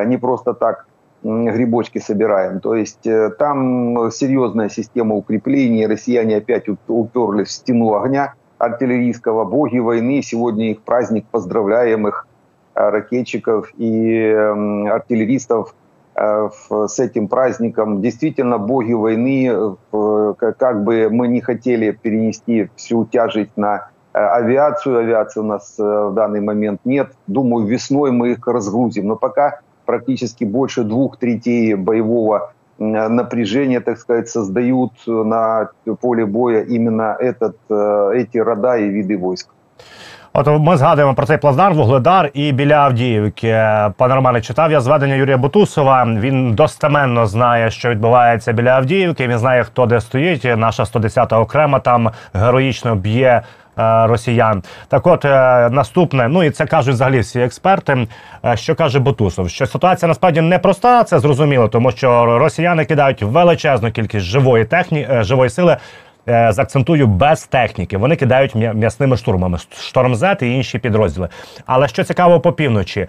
не 0.06 0.18
просто 0.18 0.56
так 0.56 0.88
грибочки 1.24 2.00
собираем. 2.00 2.60
То 2.60 2.76
есть 2.76 3.06
э, 3.06 3.30
там 3.38 4.12
серьезная 4.12 4.70
система 4.70 5.16
укреплений. 5.16 5.86
Россияне 5.86 6.38
опять 6.38 6.66
уперлись 6.88 7.50
в 7.50 7.52
стену 7.52 7.96
огня 7.96 8.34
артиллерийского. 8.58 9.46
Боги 9.46 9.80
войны. 9.80 10.22
Сегодня 10.22 10.72
их 10.72 10.82
праздник. 10.82 11.26
Поздравляем 11.32 12.08
их, 12.08 12.28
э, 12.76 12.90
ракетчиков 12.90 13.72
и 13.78 14.30
артиллеристов 14.90 15.76
э, 16.16 16.50
с 16.88 17.00
этим 17.00 17.28
праздником. 17.28 18.02
Действительно, 18.02 18.58
боги 18.58 18.94
войны, 18.94 19.76
как 20.58 20.84
бы 20.84 21.10
мы 21.10 21.28
не 21.28 21.42
хотели 21.42 21.92
перенести 21.92 22.70
всю 22.76 23.06
тяжесть 23.06 23.56
на 23.58 23.90
авиацию, 24.12 24.98
авиации 24.98 25.40
у 25.40 25.44
нас 25.44 25.76
в 25.78 26.14
данный 26.14 26.42
момент 26.42 26.82
нет. 26.84 27.12
Думаю, 27.28 27.68
весной 27.68 28.12
мы 28.12 28.32
их 28.32 28.48
разгрузим. 28.48 29.08
Но 29.08 29.16
пока 29.16 29.60
практически 29.89 30.45
больше 30.45 30.85
двух 30.85 31.17
третей 31.17 31.75
боевого 31.75 32.53
напряжения, 32.79 33.81
так 33.81 33.99
сказать, 33.99 34.29
создают 34.29 34.93
на 35.07 35.69
поле 36.01 36.27
боя 36.27 36.63
именно 36.63 37.17
этот, 37.21 37.55
э, 37.71 38.11
эти 38.15 38.39
рода 38.39 38.77
і 38.77 38.91
види 38.91 39.17
войск. 39.17 39.49
От 40.37 40.49
ми 40.61 40.77
згадуємо 40.77 41.15
про 41.15 41.27
цей 41.27 41.39
плацдарм, 41.39 41.75
Вугледар 41.77 42.31
і 42.35 42.53
біля 42.53 42.75
Авдіївки. 42.75 43.49
Пане 43.97 44.15
Романе, 44.15 44.41
читав 44.41 44.73
я 44.73 44.81
зведення 44.81 45.15
Юрія 45.15 45.37
Бутусова. 45.37 46.05
Він 46.05 46.55
достеменно 46.55 47.27
знає, 47.27 47.71
що 47.71 47.91
відбувається 47.91 48.53
біля 48.53 48.71
Авдіївки. 48.71 49.29
Він 49.29 49.39
знає, 49.39 49.65
хто 49.65 49.87
де 49.87 50.01
стоїть. 50.01 50.45
Наша 50.57 50.83
110-та 50.83 51.41
окрема 51.41 51.79
там 51.79 52.11
героїчно 52.33 52.95
б'є 52.95 53.43
Е, 53.68 53.68
росіян. 53.80 54.64
Так, 54.88 55.08
от 55.08 55.26
е, 55.26 55.70
наступне, 55.70 56.28
ну 56.28 56.44
і 56.44 56.50
це 56.50 56.66
кажуть 56.66 56.94
взагалі 56.94 57.20
всі 57.20 57.40
експерти. 57.40 58.08
Е, 58.46 58.58
що 58.58 58.76
каже 58.76 59.00
Бутусов? 59.00 59.50
Що 59.50 59.66
ситуація 59.66 60.08
насправді 60.08 60.42
непроста, 60.42 61.04
це 61.04 61.20
зрозуміло, 61.20 61.68
тому 61.68 61.92
що 61.92 62.40
росіяни 62.40 62.86
кидають 62.86 63.22
величезну 63.22 63.92
кількість 63.92 64.26
живої 64.26 64.66
техніки, 64.66 65.24
живої 65.24 65.50
сили. 65.50 65.78
Закцентую 66.50 67.08
без 67.08 67.44
техніки. 67.44 67.98
Вони 67.98 68.16
кидають 68.16 68.56
м'ясними 68.56 69.18
штурмами, 69.18 69.58
шторм 69.80 70.16
З 70.16 70.38
і 70.42 70.54
інші 70.54 70.80
підрозділи. 70.80 71.30
Але 71.66 71.88
що 71.88 72.04
цікаво 72.04 72.40
по 72.40 72.54
півночі, 72.54 73.08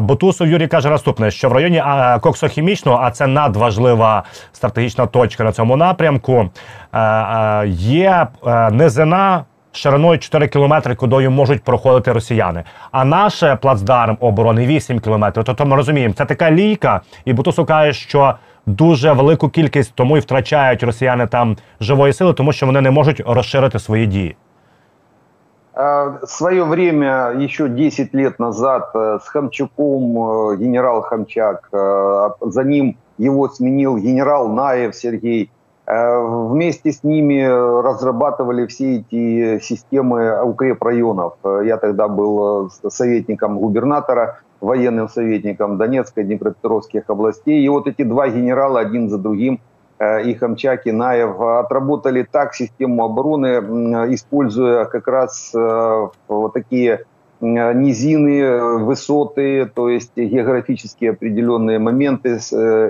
Бутусов 0.00 0.48
Юрій 0.48 0.66
каже 0.66 0.90
наступне: 0.90 1.30
що 1.30 1.48
в 1.48 1.52
районі 1.52 1.82
Коксохімічного, 2.20 3.00
а 3.02 3.10
це 3.10 3.26
надважлива 3.26 4.22
стратегічна 4.52 5.06
точка 5.06 5.44
на 5.44 5.52
цьому 5.52 5.76
напрямку, 5.76 6.50
є 7.66 8.26
низина 8.70 9.44
шириною 9.75 10.19
4 10.19 10.47
кілометри, 10.47 10.95
кудою 10.95 11.31
можуть 11.31 11.63
проходити 11.63 12.11
росіяни. 12.11 12.63
А 12.91 13.05
наш 13.05 13.43
плацдарм 13.61 14.17
оборони 14.19 14.67
8 14.67 14.99
кілометрів. 14.99 15.43
Тобто 15.43 15.65
ми 15.65 15.75
розуміємо, 15.75 16.13
це 16.13 16.25
така 16.25 16.51
лійка, 16.51 17.01
і 17.25 17.33
Бутусу 17.33 17.65
каже, 17.65 17.93
що 17.93 18.35
дуже 18.65 19.11
велику 19.11 19.49
кількість 19.49 19.93
тому 19.95 20.17
і 20.17 20.19
втрачають 20.19 20.83
росіяни 20.83 21.27
там 21.27 21.57
живої 21.79 22.13
сили, 22.13 22.33
тому 22.33 22.53
що 22.53 22.65
вони 22.65 22.81
не 22.81 22.91
можуть 22.91 23.23
розширити 23.25 23.79
свої 23.79 24.07
дії. 24.07 24.35
В 25.73 26.27
свое 26.27 26.65
время, 26.65 27.31
еще 27.31 27.69
10 27.69 28.13
лет 28.13 28.39
назад, 28.39 28.89
э, 28.93 29.19
с 29.23 29.29
Хамчуком, 29.29 30.17
э, 30.17 30.57
генерал 30.57 31.01
Хамчак, 31.01 31.69
э, 31.71 32.29
за 32.41 32.63
ним 32.63 32.97
его 33.17 33.47
сменил 33.47 33.95
генерал 33.95 34.49
Наев 34.49 34.95
Сергей. 34.95 35.49
Э, 35.86 36.18
вместе 36.20 36.90
с 36.90 37.04
ними 37.04 37.44
разрабатывали 37.44 38.66
все 38.66 38.96
эти 38.96 39.60
системы 39.62 40.42
укрепрайонов. 40.42 41.34
Э, 41.44 41.62
я 41.64 41.76
тогда 41.76 42.08
был 42.08 42.66
э, 42.66 42.90
советником 42.90 43.58
губернатора, 43.58 44.40
военным 44.60 45.08
советником 45.08 45.78
Донецкой, 45.78 46.24
Днепропетровских 46.24 47.04
областей. 47.08 47.64
И 47.64 47.68
вот 47.68 47.86
эти 47.86 48.02
два 48.02 48.28
генерала 48.28 48.80
один 48.80 49.08
за 49.08 49.18
другим, 49.18 49.60
и 49.98 50.34
Хамчак, 50.34 50.86
и 50.86 50.92
Наев, 50.92 51.40
отработали 51.40 52.22
так 52.22 52.54
систему 52.54 53.04
обороны, 53.04 53.48
используя 54.12 54.84
как 54.84 55.08
раз 55.08 55.52
вот 55.54 56.52
такие 56.52 57.04
низины, 57.40 58.78
высоты, 58.84 59.64
то 59.74 59.88
есть 59.88 60.14
географические 60.16 61.12
определенные 61.12 61.78
моменты 61.78 62.38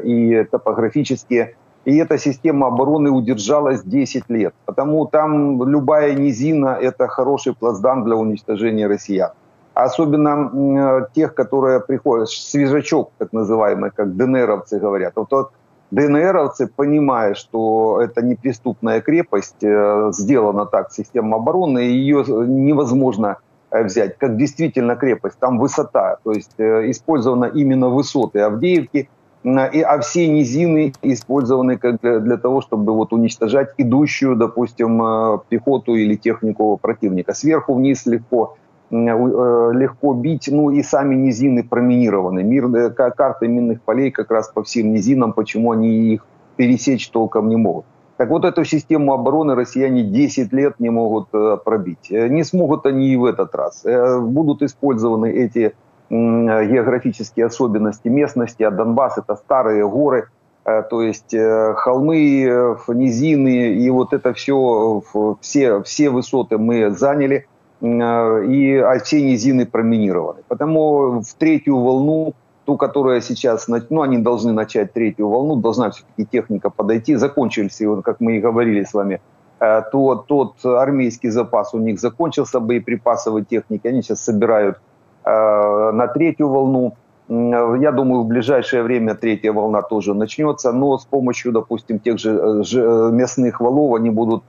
и 0.02 0.44
топографические– 0.50 1.54
и 1.86 1.96
эта 1.98 2.18
система 2.18 2.66
обороны 2.66 3.10
удержалась 3.10 3.82
10 3.84 4.28
лет. 4.28 4.54
Потому 4.66 5.06
там 5.06 5.62
любая 5.68 6.14
низина– 6.14 6.76
это 6.82 7.06
хороший 7.06 7.54
плацдарм 7.54 8.04
для 8.04 8.16
уничтожения 8.16 8.88
россиян. 8.88 9.30
Особенно 9.74 11.08
тех, 11.14 11.34
которые 11.34 11.80
приходят, 11.80 12.28
свежачок 12.28 13.10
так 13.18 13.32
называемый, 13.32 13.90
как 13.94 14.16
ДНРовцы 14.16 14.80
говорят. 14.80 15.12
Вот, 15.16 15.30
вот 15.30 15.50
ДНРовцы, 15.92 16.66
понимая, 16.66 17.34
что 17.34 18.00
это 18.02 18.20
неприступная 18.20 19.00
крепость, 19.00 19.62
э, 19.62 20.10
сделана 20.12 20.66
так 20.66 20.90
система 20.92 21.36
обороны, 21.36 21.78
ее 21.78 22.24
невозможно 22.26 23.36
э, 23.70 23.84
взять, 23.84 24.18
как 24.18 24.36
действительно 24.36 24.96
крепость. 24.96 25.38
Там 25.38 25.60
высота, 25.60 26.16
то 26.24 26.32
есть 26.32 26.58
э, 26.58 26.90
использована 26.90 27.44
именно 27.44 27.88
высоты 27.90 28.40
Авдеевки– 28.40 29.08
и, 29.46 29.80
а 29.80 30.00
все 30.00 30.26
низины 30.26 30.92
использованы 31.02 31.78
как 31.78 32.00
для, 32.00 32.18
для 32.18 32.36
того, 32.36 32.62
чтобы 32.62 32.92
вот 32.94 33.12
уничтожать 33.12 33.68
идущую, 33.78 34.34
допустим, 34.34 35.00
э, 35.00 35.38
пехоту 35.48 35.94
или 35.94 36.16
технику 36.16 36.76
противника. 36.82 37.32
Сверху 37.32 37.74
вниз 37.74 38.06
легко 38.06 38.56
э, 38.90 38.96
легко 38.96 40.14
бить, 40.14 40.48
ну 40.50 40.70
и 40.70 40.82
сами 40.82 41.14
низины 41.14 41.62
проминированы. 41.62 42.42
Мир, 42.42 42.90
карты 42.90 43.46
минных 43.46 43.82
полей 43.82 44.10
как 44.10 44.32
раз 44.32 44.48
по 44.48 44.64
всем 44.64 44.92
низинам, 44.92 45.32
почему 45.32 45.70
они 45.70 46.14
их 46.14 46.26
пересечь 46.56 47.08
толком 47.10 47.48
не 47.48 47.56
могут. 47.56 47.84
Так 48.16 48.30
вот, 48.30 48.44
эту 48.44 48.64
систему 48.64 49.12
обороны 49.12 49.54
россияне 49.54 50.02
10 50.02 50.52
лет 50.52 50.80
не 50.80 50.90
могут 50.90 51.28
э, 51.32 51.56
пробить. 51.64 52.10
Не 52.10 52.42
смогут 52.42 52.84
они 52.84 53.10
и 53.10 53.16
в 53.16 53.24
этот 53.24 53.54
раз. 53.54 53.84
Будут 54.20 54.62
использованы 54.62 55.30
эти 55.30 55.76
географические 56.10 57.46
особенности 57.46 58.08
местности, 58.08 58.62
а 58.62 58.70
Донбасс 58.70 59.18
это 59.18 59.36
старые 59.36 59.88
горы, 59.88 60.28
э, 60.64 60.82
то 60.88 61.02
есть 61.02 61.34
э, 61.34 61.74
холмы, 61.74 62.44
э, 62.44 62.76
низины, 62.88 63.74
и 63.74 63.90
вот 63.90 64.12
это 64.12 64.32
все, 64.32 65.02
все, 65.40 65.82
все 65.82 66.10
высоты 66.10 66.58
мы 66.58 66.90
заняли, 66.90 67.46
и, 67.82 68.82
а 68.84 68.98
все 69.04 69.22
низины 69.22 69.66
проминированы. 69.66 70.42
Потому 70.48 71.20
в 71.20 71.34
третью 71.34 71.78
волну, 71.78 72.34
ту, 72.64 72.76
которая 72.76 73.20
сейчас, 73.20 73.68
ну, 73.68 74.00
они 74.00 74.18
должны 74.18 74.52
начать 74.52 74.92
третью 74.94 75.28
волну, 75.28 75.56
должна 75.56 75.90
все-таки 75.90 76.24
техника 76.24 76.70
подойти, 76.70 77.16
закончились, 77.16 77.82
как 78.02 78.20
мы 78.20 78.36
и 78.36 78.40
говорили 78.40 78.82
с 78.82 78.94
вами, 78.94 79.20
то, 79.58 80.24
тот 80.26 80.64
армейский 80.64 81.28
запас 81.28 81.74
у 81.74 81.78
них 81.78 82.00
закончился, 82.00 82.60
боеприпасовой 82.60 83.44
техники, 83.44 83.86
они 83.86 84.02
сейчас 84.02 84.24
собирают 84.24 84.78
Э, 84.78 84.85
на 85.26 86.06
третью 86.06 86.48
волну. 86.48 86.94
Я 87.28 87.90
думаю, 87.90 88.22
в 88.22 88.26
ближайшее 88.28 88.84
время 88.84 89.16
третья 89.16 89.52
волна 89.52 89.82
тоже 89.82 90.14
начнется, 90.14 90.70
но 90.72 90.96
с 90.96 91.04
помощью, 91.04 91.50
допустим, 91.50 91.98
тех 91.98 92.18
же 92.20 92.30
э, 92.30 92.62
э, 92.72 93.10
мясных 93.12 93.60
валов 93.60 93.96
они 93.96 94.10
будут 94.10 94.44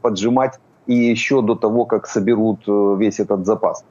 поджимать 0.00 0.58
и 0.86 0.94
еще 0.94 1.42
до 1.42 1.54
того, 1.54 1.84
как 1.84 2.06
соберут 2.06 2.60
весь 2.66 3.20
этот 3.20 3.44
запас. 3.44 3.84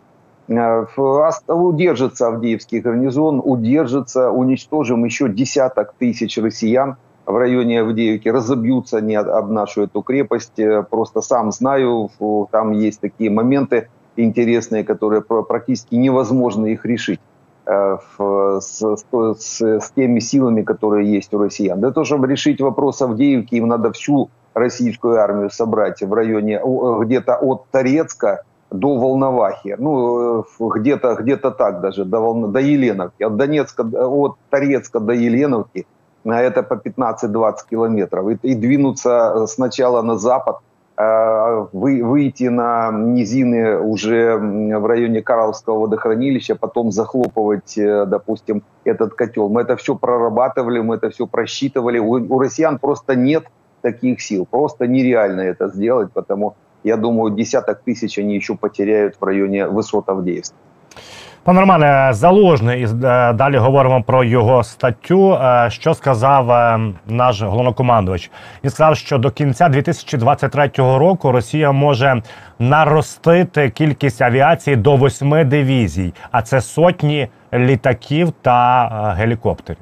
Удержится 0.48 2.28
Авдеевский 2.28 2.80
гарнизон, 2.80 3.40
удержится, 3.44 4.32
уничтожим 4.32 5.06
еще 5.06 5.30
десяток 5.30 5.94
тысяч 6.00 6.38
россиян 6.38 6.98
в 7.26 7.38
районе 7.38 7.82
Авдеевки, 7.82 8.30
разобьются 8.30 8.98
они 8.98 9.16
об 9.16 9.52
нашу 9.52 9.84
эту 9.84 10.02
крепость. 10.02 10.60
Просто 10.90 11.22
сам 11.22 11.52
знаю, 11.52 12.10
там 12.52 12.72
есть 12.72 13.00
такие 13.00 13.30
моменты, 13.30 13.90
интересные, 14.16 14.84
которые 14.84 15.22
практически 15.22 15.96
невозможно 15.96 16.68
их 16.68 16.86
решить 16.86 17.20
э, 17.66 17.98
с, 18.60 18.82
с, 18.82 19.62
с 19.62 19.92
теми 19.92 20.20
силами, 20.20 20.62
которые 20.62 21.12
есть 21.12 21.34
у 21.34 21.40
россиян. 21.40 21.80
Для 21.80 21.92
того, 21.92 22.06
чтобы 22.06 22.28
решить 22.28 22.62
вопрос 22.62 23.02
Авдеевки, 23.02 23.56
им 23.56 23.68
надо 23.68 23.92
всю 23.92 24.30
российскую 24.54 25.20
армию 25.20 25.50
собрать 25.50 26.02
в 26.02 26.14
районе 26.14 26.62
где-то 26.64 27.38
от 27.38 27.66
Торецка 27.72 28.44
до 28.72 28.98
Волновахи, 28.98 29.76
ну, 29.78 30.42
э, 30.42 30.44
где-то 30.60 31.16
где 31.16 31.38
так 31.38 31.82
даже, 31.82 32.06
до, 32.06 32.20
Волна, 32.20 32.48
до 32.48 32.60
Еленовки, 32.60 33.24
от 33.24 33.38
Донецка, 33.38 33.84
от 33.84 34.36
Торецка 34.50 35.00
до 35.00 35.14
Еленовки 35.14 35.86
это 36.26 36.64
по 36.64 36.76
15-20 36.76 37.54
километров, 37.70 38.30
и, 38.30 38.48
и 38.48 38.56
двинуться 38.56 39.46
сначала 39.48 40.02
на 40.02 40.18
запад, 40.18 40.58
вы, 40.96 42.04
выйти 42.04 42.50
на 42.50 42.92
низины 42.92 43.80
уже 43.80 44.38
в 44.38 44.86
районе 44.86 45.22
Карловского 45.22 45.80
водохранилища, 45.80 46.56
потом 46.56 46.92
захлопывать, 46.92 47.74
допустим, 47.76 48.64
этот 48.84 49.16
котел. 49.16 49.50
Мы 49.50 49.62
это 49.62 49.76
все 49.76 49.96
прорабатывали, 49.96 50.82
мы 50.82 50.96
это 50.96 51.10
все 51.10 51.26
просчитывали. 51.26 51.98
У, 51.98 52.12
у 52.12 52.40
россиян 52.40 52.78
просто 52.78 53.16
нет 53.16 53.46
таких 53.82 54.22
сил, 54.22 54.48
просто 54.50 54.88
нереально 54.88 55.42
это 55.42 55.68
сделать, 55.70 56.12
потому 56.14 56.56
я 56.84 56.98
думаю, 56.98 57.32
десяток 57.34 57.82
тысяч 57.82 58.20
они 58.20 58.36
еще 58.36 58.56
потеряют 58.56 59.16
в 59.20 59.24
районе 59.24 59.68
высот 59.68 60.10
Авдеевска. 60.10 60.56
Пане 61.49 61.61
Романе, 61.61 62.09
залужний 62.13 62.83
і 62.83 62.85
е, 62.85 63.33
далі 63.33 63.57
говоримо 63.57 64.03
про 64.03 64.25
його 64.25 64.65
статтю. 64.65 65.33
Е, 65.33 65.67
що 65.71 65.95
сказав 65.95 66.51
е, 66.51 66.81
наш 67.07 67.43
головнокомандувач? 67.43 68.31
Він 68.65 68.71
сказав, 68.71 68.97
що 68.97 69.19
до 69.19 69.31
кінця 69.31 69.69
2023 69.69 70.71
року 70.77 71.33
Росія 71.33 71.73
може 71.73 72.23
наростити 72.59 73.71
кількість 73.71 74.23
авіації 74.23 74.77
до 74.77 74.97
восьми 74.97 75.45
дивізій, 75.45 76.15
а 76.31 76.43
це 76.43 76.61
сотні 76.61 77.29
літаків 77.55 78.33
та 78.43 78.89
гелікоптерів. 79.19 79.81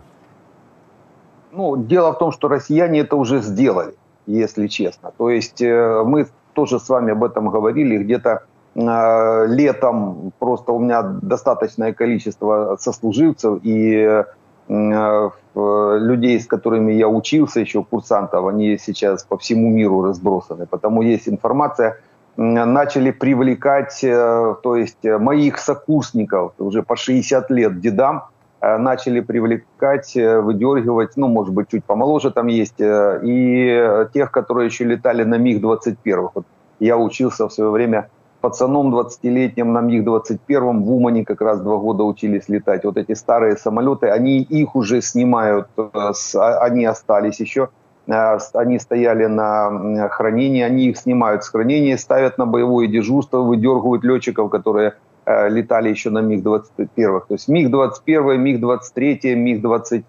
Ну, 1.52 1.76
дело 1.76 2.10
в 2.10 2.18
том, 2.18 2.32
что 2.32 2.48
россияне 2.48 3.00
это 3.00 3.16
уже 3.16 3.40
сделали, 3.40 3.92
если 4.28 4.68
честно. 4.68 5.10
То 5.18 5.30
есть 5.30 5.62
мы 5.62 6.26
тоже 6.52 6.78
с 6.78 6.88
вами 6.88 7.12
об 7.12 7.24
этом 7.24 7.48
говорили, 7.48 7.96
где-то 7.96 8.30
Э, 8.30 8.49
летом 8.73 10.31
просто 10.39 10.71
у 10.71 10.79
меня 10.79 11.03
достаточное 11.03 11.93
количество 11.93 12.77
сослуживцев 12.79 13.59
и 13.63 14.23
э, 14.69 15.29
людей, 15.53 16.39
с 16.39 16.47
которыми 16.47 16.93
я 16.93 17.09
учился 17.09 17.59
еще, 17.59 17.83
курсантов, 17.83 18.47
они 18.47 18.77
сейчас 18.77 19.23
по 19.23 19.37
всему 19.37 19.69
миру 19.69 20.03
разбросаны. 20.03 20.67
Потому 20.67 21.01
есть 21.01 21.27
информация, 21.27 21.99
начали 22.37 23.11
привлекать, 23.11 24.01
э, 24.03 24.55
то 24.63 24.75
есть 24.77 25.03
моих 25.03 25.57
сокурсников, 25.57 26.53
уже 26.57 26.81
по 26.81 26.95
60 26.95 27.51
лет 27.51 27.81
дедам, 27.81 28.23
начали 28.61 29.21
привлекать, 29.21 30.13
выдергивать, 30.13 31.17
ну, 31.17 31.27
может 31.27 31.51
быть, 31.51 31.69
чуть 31.69 31.83
помоложе 31.83 32.29
там 32.29 32.45
есть, 32.45 32.79
и 32.79 34.07
тех, 34.13 34.31
которые 34.31 34.67
еще 34.67 34.83
летали 34.83 35.23
на 35.23 35.39
МиГ-21. 35.39 36.29
Вот 36.35 36.45
я 36.79 36.95
учился 36.95 37.47
в 37.47 37.53
свое 37.53 37.71
время 37.71 38.11
пацаном 38.41 38.93
20-летним 38.93 39.71
на 39.71 39.81
МиГ-21 39.81 40.79
в 40.81 40.91
Умане 40.91 41.23
как 41.23 41.41
раз 41.41 41.61
два 41.61 41.77
года 41.77 42.03
учились 42.03 42.49
летать. 42.49 42.83
Вот 42.83 42.97
эти 42.97 43.13
старые 43.13 43.55
самолеты, 43.55 44.07
они 44.09 44.41
их 44.41 44.75
уже 44.75 45.01
снимают, 45.01 45.67
э, 45.77 45.89
а, 45.93 46.57
они 46.65 46.85
остались 46.85 47.39
еще, 47.39 47.69
э, 48.07 48.37
они 48.53 48.79
стояли 48.79 49.27
на 49.27 50.09
хранении, 50.09 50.63
они 50.63 50.87
их 50.87 50.97
снимают 50.97 51.43
с 51.43 51.49
хранения, 51.49 51.97
ставят 51.97 52.37
на 52.37 52.45
боевое 52.45 52.87
дежурство, 52.87 53.37
выдергивают 53.37 54.03
летчиков, 54.03 54.49
которые 54.49 54.93
э, 55.25 55.49
летали 55.49 55.89
еще 55.89 56.09
на 56.09 56.19
МиГ-21. 56.19 56.87
То 57.27 57.33
есть 57.33 57.47
МиГ-21, 57.47 58.37
МиГ-23, 58.37 59.35
МиГ-20 59.35 60.03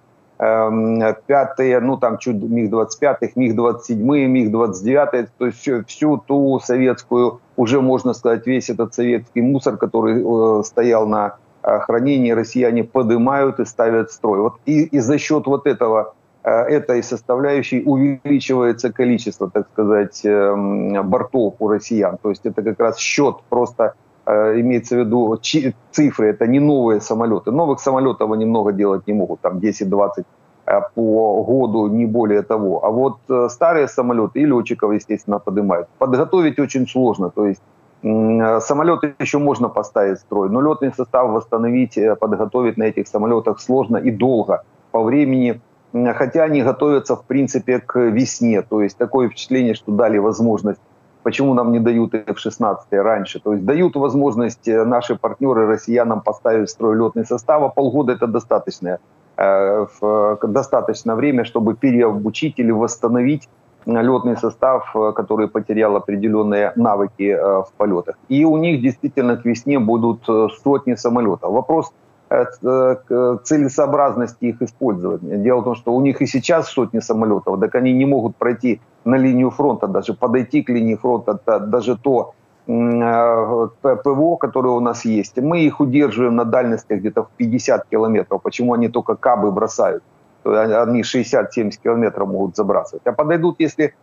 пятые, 1.26 1.78
ну 1.80 1.96
там 1.96 2.18
чуть 2.18 2.42
МиГ-25, 2.42 3.32
МиГ-27, 3.36 4.26
МиГ-29, 4.26 5.28
то 5.38 5.46
есть 5.46 5.86
всю, 5.86 6.16
ту 6.16 6.58
советскую, 6.58 7.40
уже 7.56 7.80
можно 7.80 8.12
сказать, 8.12 8.46
весь 8.46 8.68
этот 8.68 8.92
советский 8.92 9.40
мусор, 9.40 9.76
который 9.76 10.20
э, 10.20 10.62
стоял 10.64 11.06
на 11.06 11.36
хранении, 11.62 12.32
россияне 12.32 12.82
поднимают 12.82 13.60
и 13.60 13.64
ставят 13.64 14.10
в 14.10 14.12
строй. 14.12 14.40
Вот 14.40 14.54
и, 14.66 14.82
и 14.82 14.98
за 14.98 15.18
счет 15.18 15.46
вот 15.46 15.66
этого 15.66 16.14
э, 16.42 16.50
этой 16.50 17.02
составляющей 17.02 17.82
увеличивается 17.84 18.92
количество, 18.92 19.48
так 19.48 19.68
сказать, 19.72 20.22
э, 20.24 21.02
бортов 21.02 21.54
у 21.60 21.68
россиян. 21.68 22.18
То 22.20 22.30
есть 22.30 22.44
это 22.44 22.62
как 22.62 22.80
раз 22.80 22.98
счет 22.98 23.36
просто 23.48 23.94
имеется 24.26 24.96
в 24.96 24.98
виду 24.98 25.38
цифры, 25.90 26.28
это 26.28 26.46
не 26.46 26.60
новые 26.60 27.00
самолеты. 27.00 27.50
Новых 27.50 27.80
самолетов 27.80 28.30
они 28.32 28.44
много 28.44 28.72
делать 28.72 29.06
не 29.06 29.14
могут, 29.14 29.40
там 29.40 29.58
10-20 29.58 30.24
э, 30.66 30.80
по 30.94 31.42
году, 31.44 31.88
не 31.88 32.06
более 32.06 32.42
того. 32.42 32.84
А 32.84 32.90
вот 32.90 33.18
э, 33.28 33.48
старые 33.50 33.88
самолеты 33.88 34.40
и 34.40 34.46
летчиков, 34.46 34.92
естественно, 34.92 35.38
поднимают. 35.38 35.88
Подготовить 35.98 36.58
очень 36.58 36.86
сложно, 36.86 37.30
то 37.30 37.46
есть 37.46 37.62
самолеты 38.66 39.14
еще 39.20 39.38
можно 39.38 39.68
поставить 39.68 40.18
в 40.18 40.20
строй, 40.22 40.50
но 40.50 40.60
летный 40.60 40.92
состав 40.92 41.30
восстановить, 41.30 41.98
подготовить 42.18 42.76
на 42.76 42.84
этих 42.84 43.06
самолетах 43.06 43.60
сложно 43.60 43.96
и 43.96 44.10
долго 44.10 44.64
по 44.90 45.04
времени, 45.04 45.60
хотя 45.92 46.44
они 46.44 46.62
готовятся, 46.62 47.14
в 47.14 47.24
принципе, 47.24 47.78
к 47.78 48.00
весне. 48.00 48.62
То 48.62 48.82
есть 48.82 48.96
такое 48.96 49.28
впечатление, 49.28 49.74
что 49.74 49.92
дали 49.92 50.18
возможность 50.18 50.80
почему 51.22 51.54
нам 51.54 51.72
не 51.72 51.80
дают 51.80 52.14
F-16 52.14 52.76
раньше. 52.90 53.40
То 53.40 53.52
есть 53.52 53.64
дают 53.64 53.96
возможность 53.96 54.68
э, 54.68 54.84
наши 54.84 55.16
партнеры 55.16 55.66
россиянам 55.66 56.20
поставить 56.20 56.68
в 56.68 56.72
строй 56.72 56.96
летный 56.96 57.24
состав, 57.24 57.62
а 57.62 57.68
полгода 57.68 58.12
это 58.12 58.26
достаточно, 58.26 58.98
э, 59.36 59.86
достаточно 60.42 61.16
время, 61.16 61.44
чтобы 61.44 61.74
переобучить 61.74 62.58
или 62.58 62.72
восстановить 62.72 63.48
летный 63.86 64.36
состав, 64.36 64.94
э, 64.94 65.12
который 65.12 65.48
потерял 65.48 65.96
определенные 65.96 66.72
навыки 66.76 67.36
в 67.36 67.68
полетах. 67.76 68.16
И 68.28 68.44
у 68.44 68.56
них 68.56 68.80
действительно 68.82 69.36
к 69.36 69.44
весне 69.44 69.78
будут 69.78 70.26
сотни 70.62 70.94
самолетов. 70.96 71.50
Вопрос 71.50 71.92
целесообразности 73.44 74.44
их 74.46 74.62
использования. 74.62 75.36
Дело 75.36 75.60
в 75.60 75.64
том, 75.64 75.74
что 75.74 75.92
у 75.92 76.00
них 76.00 76.22
и 76.22 76.26
сейчас 76.26 76.68
сотни 76.68 77.00
самолетов, 77.00 77.60
так 77.60 77.74
они 77.74 77.92
не 77.92 78.06
могут 78.06 78.36
пройти 78.36 78.80
на 79.04 79.16
линию 79.16 79.50
фронта, 79.50 79.86
даже 79.86 80.14
подойти 80.14 80.62
к 80.62 80.70
линии 80.70 80.94
фронта, 80.94 81.38
даже 81.60 81.96
то 81.96 82.34
э, 82.66 83.68
ПВО, 83.82 84.36
которое 84.36 84.74
у 84.74 84.80
нас 84.80 85.04
есть, 85.04 85.36
мы 85.38 85.60
их 85.60 85.80
удерживаем 85.80 86.36
на 86.36 86.44
дальности 86.44 86.94
где-то 86.94 87.22
в 87.22 87.30
50 87.36 87.86
километров. 87.90 88.42
Почему 88.42 88.74
они 88.74 88.88
только 88.88 89.16
кабы 89.16 89.50
бросают? 89.50 90.02
Они 90.44 91.02
60-70 91.02 91.80
километров 91.82 92.28
могут 92.28 92.56
забрасывать. 92.56 93.06
А 93.06 93.12
подойдут, 93.12 93.56
если 93.60 93.94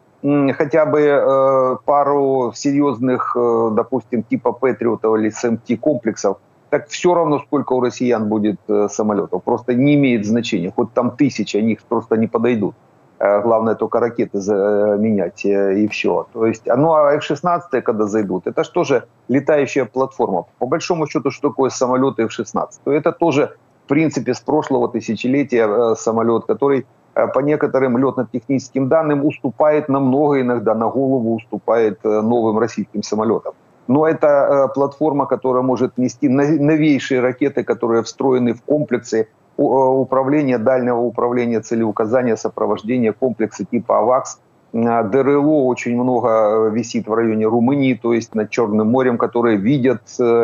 хотя 0.58 0.86
бы 0.86 1.00
э, 1.00 1.78
пару 1.86 2.52
серьезных, 2.56 3.36
э, 3.36 3.70
допустим, 3.74 4.24
типа 4.24 4.52
Патриотов 4.52 5.18
или 5.18 5.30
СМТ 5.30 5.80
комплексов, 5.80 6.38
так 6.70 6.88
все 6.88 7.14
равно, 7.14 7.40
сколько 7.40 7.74
у 7.74 7.82
россиян 7.82 8.28
будет 8.28 8.60
самолетов. 8.90 9.44
Просто 9.44 9.74
не 9.74 9.96
имеет 9.96 10.26
значения. 10.26 10.72
Хоть 10.76 10.94
там 10.94 11.12
тысячи, 11.18 11.58
они 11.58 11.78
просто 11.90 12.16
не 12.16 12.28
подойдут. 12.28 12.76
Э, 13.20 13.42
главное 13.42 13.76
только 13.76 14.00
ракеты 14.00 14.38
менять 14.38 15.46
э, 15.46 15.80
и 15.80 15.88
все. 15.88 16.28
То 16.34 16.46
есть, 16.46 16.66
ну 16.66 16.94
а 16.94 17.14
F-16, 17.16 17.82
когда 17.82 18.06
зайдут, 18.08 18.48
это 18.48 18.64
же 18.64 18.72
тоже 18.72 19.04
летающая 19.28 19.86
платформа. 19.86 20.46
По 20.58 20.66
большому 20.66 21.06
счету, 21.08 21.32
что 21.32 21.50
такое 21.50 21.70
самолет 21.70 22.20
F-16? 22.20 22.70
То 22.86 22.92
это 22.92 23.12
тоже, 23.12 23.56
в 23.86 23.90
принципе, 23.90 24.34
с 24.34 24.40
прошлого 24.40 24.88
тысячелетия 24.88 25.68
э, 25.68 25.96
самолет, 25.96 26.46
который 26.46 26.86
по 27.34 27.40
некоторым 27.40 27.98
летно-техническим 27.98 28.88
данным 28.88 29.26
уступает 29.26 29.90
намного 29.90 30.40
иногда, 30.40 30.74
на 30.74 30.88
голову 30.88 31.36
уступает 31.36 32.02
новым 32.04 32.60
российским 32.60 33.04
самолетам. 33.04 33.54
Но 33.90 34.08
это 34.08 34.72
платформа, 34.74 35.26
которая 35.26 35.64
может 35.64 35.98
нести 35.98 36.30
новейшие 36.30 37.20
ракеты, 37.20 37.66
которые 37.66 38.04
встроены 38.04 38.54
в 38.54 38.62
комплексы 38.62 39.28
Э, 39.60 39.62
управления, 39.62 40.58
дальнего 40.58 41.00
управления 41.00 41.60
целеуказания, 41.60 42.38
сопровождения 42.38 43.12
комплекса 43.12 43.66
типа 43.66 44.00
АВАКС. 44.00 44.40
Э, 44.72 45.04
ДРЛО 45.04 45.66
очень 45.66 45.96
много 46.02 46.30
э, 46.30 46.70
висит 46.72 47.08
в 47.08 47.14
районе 47.14 47.46
Румынии, 47.46 47.94
то 47.94 48.14
есть 48.14 48.36
над 48.36 48.50
Черным 48.52 48.88
морем, 48.88 49.18
которые 49.18 49.58
видят 49.58 50.04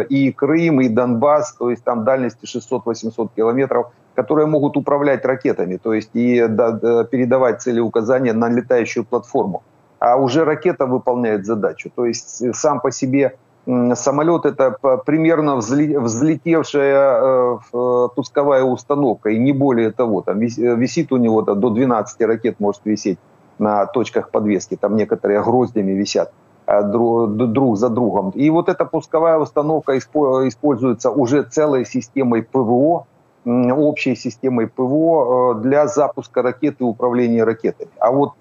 и 0.10 0.34
Крым, 0.34 0.82
и 0.82 0.90
Донбасс, 0.90 1.54
то 1.54 1.70
есть 1.70 1.86
там 1.86 2.04
дальности 2.04 2.46
600-800 2.46 3.30
километров, 3.34 3.88
которые 4.16 4.48
могут 4.48 4.76
управлять 4.76 5.24
ракетами, 5.24 5.78
то 5.78 5.94
есть 5.94 6.10
и 6.14 6.36
передавать 7.12 7.62
целеуказания 7.62 8.34
на 8.34 8.50
летающую 8.50 9.06
платформу. 9.06 9.64
А 10.00 10.18
уже 10.18 10.44
ракета 10.46 10.86
выполняет 10.86 11.46
задачу. 11.46 11.90
То 11.96 12.06
есть 12.06 12.56
сам 12.56 12.80
по 12.80 12.92
себе 12.92 13.38
самолет 13.96 14.46
это 14.46 14.78
примерно 15.06 15.56
взлетевшая 15.56 17.20
э, 17.22 17.58
э, 17.74 18.08
пусковая 18.16 18.64
установка, 18.64 19.30
и 19.30 19.40
не 19.40 19.54
более 19.54 19.92
того. 19.92 20.22
Там 20.22 20.40
висит 20.40 21.12
у 21.12 21.18
него 21.18 21.42
до 21.42 21.70
12 21.70 22.22
ракет 22.22 22.60
может 22.60 22.82
висеть 22.86 23.18
на 23.58 23.86
точках 23.86 24.30
подвески, 24.30 24.76
там 24.76 24.96
некоторые 24.96 25.42
гроздями 25.42 25.94
висят 25.94 26.32
э, 26.68 26.84
друг 26.84 27.78
за 27.78 27.90
другом. 27.90 28.32
И 28.36 28.50
вот 28.50 28.70
эта 28.70 28.86
пусковая 28.86 29.40
установка 29.40 29.98
используется 29.98 31.10
уже 31.10 31.44
целой 31.44 31.86
системой 31.86 32.44
ПВО, 32.44 33.08
общей 33.46 34.16
системой 34.16 34.68
ПВО 34.68 35.56
для 35.56 35.88
запуска 35.88 36.42
ракеты 36.42 36.78
и 36.80 36.84
управления 36.84 37.44
ракетами. 37.44 37.92
А 38.00 38.12
вот 38.12 38.34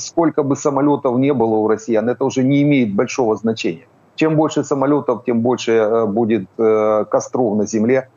сколько 0.00 0.42
бы 0.42 0.56
самолетов 0.56 1.18
не 1.18 1.32
было 1.32 1.56
у 1.56 1.68
россиян, 1.68 2.08
это 2.08 2.24
уже 2.24 2.44
не 2.44 2.62
имеет 2.62 2.94
большого 2.94 3.36
значения. 3.36 3.86
Чем 4.18 4.34
больше 4.34 4.64
самолетов, 4.64 5.24
тем 5.24 5.42
больше 5.42 5.72
э, 5.72 6.06
будет 6.06 6.48
э, 6.58 7.04
костров 7.08 7.56
на 7.56 7.66
земле, 7.66 8.08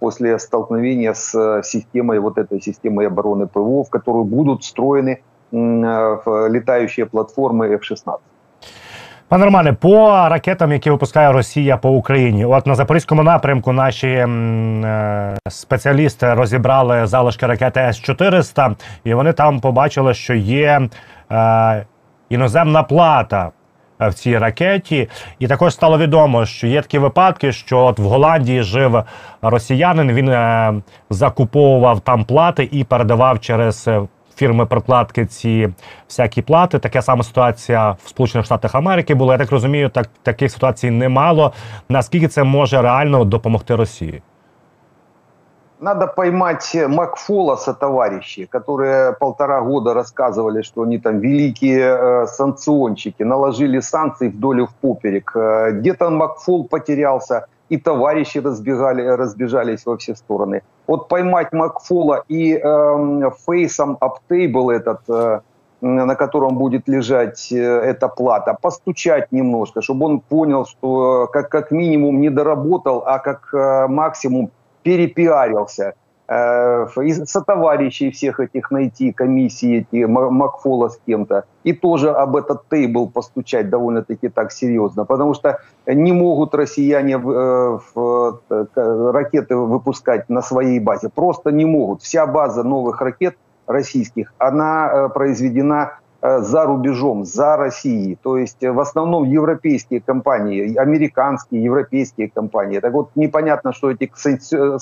после 0.00 0.38
столкновения 0.38 1.12
с 1.12 1.62
системой, 1.62 2.18
вот 2.18 2.38
этой 2.38 2.62
системой 2.62 3.08
обороны 3.08 3.46
ПВО, 3.46 3.84
в 3.84 3.90
которую 3.90 4.24
будут 4.24 4.62
встроены 4.62 5.22
летающие 5.52 7.04
платформы 7.04 7.66
F-16. 7.74 8.20
Пане 9.28 9.44
Романе, 9.44 9.72
по 9.72 10.28
ракетам, 10.28 10.72
які 10.72 10.90
випускає 10.90 11.32
Росія 11.32 11.76
по 11.76 11.90
Україні, 11.90 12.44
от 12.44 12.66
на 12.66 12.74
запорізькому 12.74 13.22
напрямку 13.22 13.72
наші 13.72 14.08
е, 14.08 15.36
спеціалісти 15.48 16.34
розібрали 16.34 17.06
залишки 17.06 17.46
ракети 17.46 17.80
С-400, 17.80 18.74
і 19.04 19.14
вони 19.14 19.32
там 19.32 19.60
побачили, 19.60 20.14
що 20.14 20.34
є 20.34 20.88
е, 21.32 21.86
іноземна 22.28 22.82
плата 22.82 23.50
в 24.00 24.14
цій 24.14 24.38
ракеті. 24.38 25.08
І 25.38 25.46
також 25.46 25.74
стало 25.74 25.98
відомо, 25.98 26.46
що 26.46 26.66
є 26.66 26.82
такі 26.82 26.98
випадки, 26.98 27.52
що 27.52 27.78
от 27.78 27.98
в 27.98 28.02
Голландії 28.02 28.62
жив 28.62 29.02
росіянин, 29.42 30.12
він 30.12 30.28
е, 30.28 30.74
закуповував 31.10 32.00
там 32.00 32.24
плати 32.24 32.68
і 32.72 32.84
передавав 32.84 33.40
через 33.40 33.88
фірми 34.35 34.65
прокладки 34.65 35.25
ці 35.25 35.69
всякі 36.07 36.41
плати. 36.41 36.79
Така 36.79 37.01
сама 37.01 37.23
ситуація 37.23 37.91
в 38.03 38.09
Сполучених 38.09 38.45
Штатах 38.45 38.75
Америки 38.75 39.15
була. 39.15 39.33
Я 39.33 39.37
так 39.37 39.51
розумію, 39.51 39.89
так 39.89 40.07
таких 40.23 40.51
ситуацій 40.51 40.91
немало. 40.91 41.53
Наскільки 41.89 42.27
це 42.27 42.43
може 42.43 42.81
реально 42.81 43.25
допомогти 43.25 43.75
Росії? 43.75 44.21
Надо 45.81 46.07
поймать 46.15 46.77
Макфолоса 46.87 47.73
товарищи, 47.73 48.45
которые 48.45 49.13
полтора 49.13 49.61
года 49.61 49.93
рассказывали, 49.95 50.61
что 50.61 50.81
они 50.81 50.99
там 50.99 51.19
великие 51.19 51.79
э, 51.79 52.27
санкционщики, 52.27 53.23
наложили 53.23 53.81
санкции 53.81 54.29
вдоль 54.29 54.59
и 54.59 54.63
в 54.63 54.73
поперек. 54.81 55.31
Э, 55.35 55.71
где-то 55.71 56.11
Макфол 56.11 56.67
потерялся, 56.67 57.47
и 57.68 57.76
товарищи 57.78 58.38
разбегали, 58.38 59.02
разбежались 59.02 59.86
во 59.86 59.96
все 59.96 60.14
стороны. 60.14 60.62
Вот 60.86 61.08
поймать 61.08 61.52
Макфола 61.52 62.24
и 62.28 62.54
э, 62.54 63.30
фейсом 63.46 63.96
аптейбл 64.00 64.70
этот, 64.70 65.00
э, 65.08 65.40
на 65.80 66.14
котором 66.14 66.56
будет 66.56 66.88
лежать 66.88 67.52
э, 67.52 67.56
эта 67.56 68.08
плата, 68.08 68.56
постучать 68.60 69.32
немножко, 69.32 69.82
чтобы 69.82 70.06
он 70.06 70.20
понял, 70.20 70.66
что 70.66 71.24
э, 71.24 71.32
как, 71.32 71.48
как 71.48 71.70
минимум 71.70 72.20
не 72.20 72.30
доработал, 72.30 73.02
а 73.06 73.18
как 73.18 73.48
э, 73.52 73.86
максимум 73.88 74.50
перепиарился– 74.82 75.94
сотоварищей 76.28 78.10
всех 78.10 78.40
этих 78.40 78.70
найти, 78.70 79.12
комиссии 79.12 79.86
эти, 79.90 80.04
Макфола 80.04 80.88
с 80.88 80.98
кем-то, 81.06 81.44
и 81.62 81.72
тоже 81.72 82.10
об 82.10 82.36
этот 82.36 82.68
тейбл 82.68 83.08
постучать 83.08 83.70
довольно-таки 83.70 84.28
так 84.28 84.52
серьезно, 84.52 85.04
потому 85.04 85.34
что 85.34 85.60
не 85.86 86.12
могут 86.12 86.54
россияне 86.54 87.14
э, 87.14 87.18
в, 87.18 88.40
э, 88.50 88.66
ракеты 89.12 89.56
выпускать 89.56 90.28
на 90.28 90.42
своей 90.42 90.80
базе, 90.80 91.08
просто 91.08 91.52
не 91.52 91.64
могут. 91.64 92.02
Вся 92.02 92.26
база 92.26 92.64
новых 92.64 93.00
ракет 93.00 93.36
российских, 93.66 94.32
она 94.38 94.90
э, 94.92 95.08
произведена 95.10 95.90
Э, 95.90 96.05
за 96.40 96.66
рубежом, 96.66 97.24
за 97.24 97.56
Россией. 97.56 98.16
То 98.22 98.36
есть 98.36 98.62
э, 98.62 98.72
в 98.72 98.80
основном 98.80 99.24
европейские 99.24 100.00
компании, 100.00 100.76
американские, 100.76 101.64
европейские 101.64 102.28
компании. 102.28 102.80
Так 102.80 102.92
вот, 102.92 103.10
непонятно, 103.14 103.72
что 103.72 103.90
эти 103.90 104.10
э, 104.26 104.78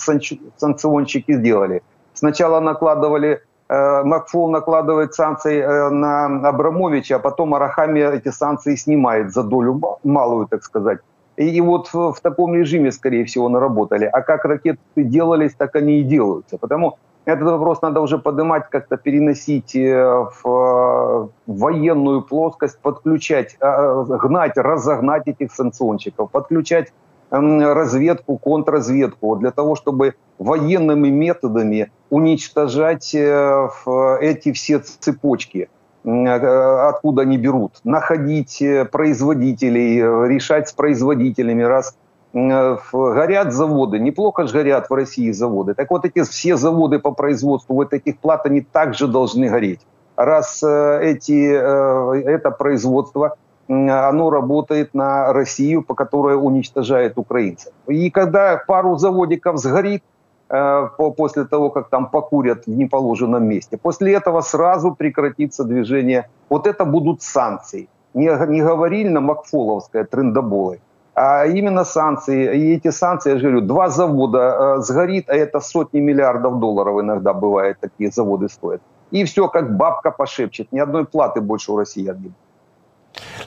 санкционщики 0.57 1.33
сделали. 1.33 1.83
Сначала 2.15 2.61
накладывали, 2.61 3.41
Макфол 3.69 4.51
накладывает 4.51 5.15
санкции 5.15 5.91
на 5.91 6.27
Абрамовича, 6.49 7.17
а 7.17 7.19
потом 7.19 7.55
Арахами 7.55 8.01
эти 8.01 8.31
санкции 8.31 8.77
снимает 8.77 9.33
за 9.33 9.43
долю 9.43 9.81
малую, 10.05 10.47
так 10.47 10.63
сказать. 10.63 10.99
И, 11.37 11.49
и 11.49 11.61
вот 11.61 11.89
в, 11.93 12.13
в 12.13 12.21
таком 12.21 12.55
режиме, 12.55 12.93
скорее 12.93 13.25
всего, 13.25 13.49
наработали. 13.49 14.05
А 14.05 14.23
как 14.23 14.45
ракеты 14.45 14.79
делались, 14.97 15.55
так 15.55 15.75
они 15.77 16.01
и 16.01 16.05
делаются. 16.05 16.59
Потому 16.59 16.99
этот 17.25 17.45
вопрос 17.45 17.81
надо 17.83 18.01
уже 18.01 18.19
поднимать, 18.19 18.69
как-то 18.71 18.97
переносить 18.97 19.75
э, 19.75 20.27
в 20.43 20.47
э, 20.47 21.29
военную 21.47 22.23
плоскость, 22.23 22.79
подключать, 22.81 23.57
э, 23.61 24.05
гнать, 24.23 24.57
разогнать 24.57 25.27
этих 25.27 25.53
санкционщиков, 25.53 26.31
подключать 26.31 26.93
разведку, 27.31 28.39
контрразведку 28.39 29.35
для 29.37 29.51
того, 29.51 29.75
чтобы 29.75 30.15
военными 30.39 31.09
методами 31.09 31.91
уничтожать 32.09 33.13
эти 33.13 34.53
все 34.53 34.79
цепочки, 34.79 35.69
откуда 36.05 37.23
они 37.23 37.37
берут, 37.39 37.81
находить 37.83 38.63
производителей, 38.93 40.01
решать 40.29 40.69
с 40.69 40.73
производителями, 40.73 41.63
раз 41.63 41.97
горят 42.35 43.53
заводы, 43.53 43.99
неплохо 44.01 44.47
же 44.47 44.53
горят 44.53 44.91
в 44.91 44.95
России 44.95 45.31
заводы. 45.31 45.75
Так 45.75 45.91
вот 45.91 46.05
эти 46.05 46.23
все 46.25 46.57
заводы 46.57 46.99
по 46.99 47.13
производству 47.13 47.75
вот 47.75 47.93
этих 47.93 48.19
плат, 48.19 48.45
они 48.47 48.61
также 48.61 49.07
должны 49.07 49.49
гореть. 49.49 49.81
Раз 50.17 50.63
э, 50.63 51.01
эти, 51.03 51.53
э, 51.53 52.23
это 52.27 52.51
производство, 52.51 53.37
оно 53.69 54.31
работает 54.31 54.95
на 54.95 55.33
Россию, 55.33 55.83
по 55.83 55.95
которой 55.95 56.37
уничтожает 56.37 57.19
украинцев. 57.19 57.73
И 57.87 58.11
когда 58.11 58.61
пару 58.67 58.97
заводиков 58.97 59.59
сгорит, 59.59 60.03
э, 60.51 60.89
после 61.17 61.45
того, 61.45 61.71
как 61.71 61.89
там 61.89 62.11
покурят 62.11 62.67
в 62.67 62.71
неположенном 62.71 63.45
месте. 63.45 63.77
После 63.77 64.13
этого 64.13 64.43
сразу 64.43 64.95
прекратится 64.95 65.65
движение. 65.65 66.29
Вот 66.49 66.67
это 66.67 66.85
будут 66.85 67.23
санкции. 67.23 67.89
Не, 68.13 68.31
не 68.49 68.61
говорили 68.61 69.09
на 69.09 69.21
Макфоловская, 69.21 70.05
трендоболы 70.05 70.81
а 71.16 71.46
именно 71.46 71.86
санкции. 71.86 72.58
И 72.58 72.76
эти 72.76 72.92
санкции, 72.92 73.34
я 73.34 73.38
же 73.40 73.50
говорю, 73.50 73.62
два 73.62 73.90
завода 73.90 74.38
э, 74.38 74.82
сгорит, 74.82 75.30
а 75.30 75.36
это 75.36 75.60
сотни 75.60 76.00
миллиардов 76.00 76.60
долларов 76.60 77.02
иногда 77.02 77.34
бывает, 77.34 77.78
такие 77.82 78.10
заводы 78.10 78.48
стоят. 78.48 78.82
И 79.12 79.24
все, 79.24 79.48
как 79.48 79.76
бабка 79.76 80.12
пошепчет, 80.12 80.72
ни 80.72 80.80
одной 80.80 81.06
платы 81.06 81.42
больше 81.42 81.72
у 81.72 81.78
россиян 81.78 82.16
не 82.16 82.30
будет. 82.30 82.38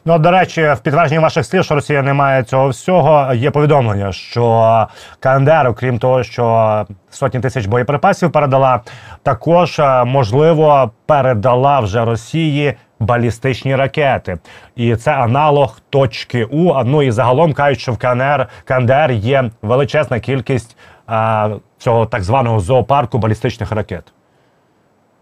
Ну, 0.05 0.19
до 0.19 0.31
речі, 0.31 0.63
в 0.63 0.79
підтвердженні 0.83 1.19
ваших 1.19 1.47
слів, 1.47 1.65
що 1.65 1.75
Росія 1.75 2.03
не 2.03 2.13
має 2.13 2.43
цього 2.43 2.69
всього, 2.69 3.35
є 3.35 3.51
повідомлення, 3.51 4.13
що 4.13 4.87
КНДР, 5.21 5.67
окрім 5.69 5.99
того, 5.99 6.23
що 6.23 6.87
сотні 7.11 7.41
тисяч 7.41 7.67
боєприпасів 7.67 8.33
передала, 8.33 8.81
також 9.23 9.79
е, 9.79 10.05
можливо 10.05 10.91
передала 11.07 11.81
вже 11.81 12.05
Росії 12.05 12.75
балістичні 13.01 13.77
ракети, 13.77 14.39
і 14.77 14.97
це 14.97 15.13
аналог 15.13 15.81
точки 15.91 16.45
У. 16.45 16.85
Ну 16.85 17.03
і 17.03 17.11
загалом 17.11 17.53
кажуть, 17.53 17.81
що 17.81 17.93
в 17.93 17.99
КНР 17.99 18.49
КНДР 18.65 19.11
є 19.11 19.51
величезна 19.63 20.21
кількість 20.21 20.77
а, 21.07 21.51
цього 21.79 22.07
так 22.07 22.23
званого 22.23 22.61
зоопарку 22.61 23.19
балістичних 23.19 23.73
ракет. 23.73 24.13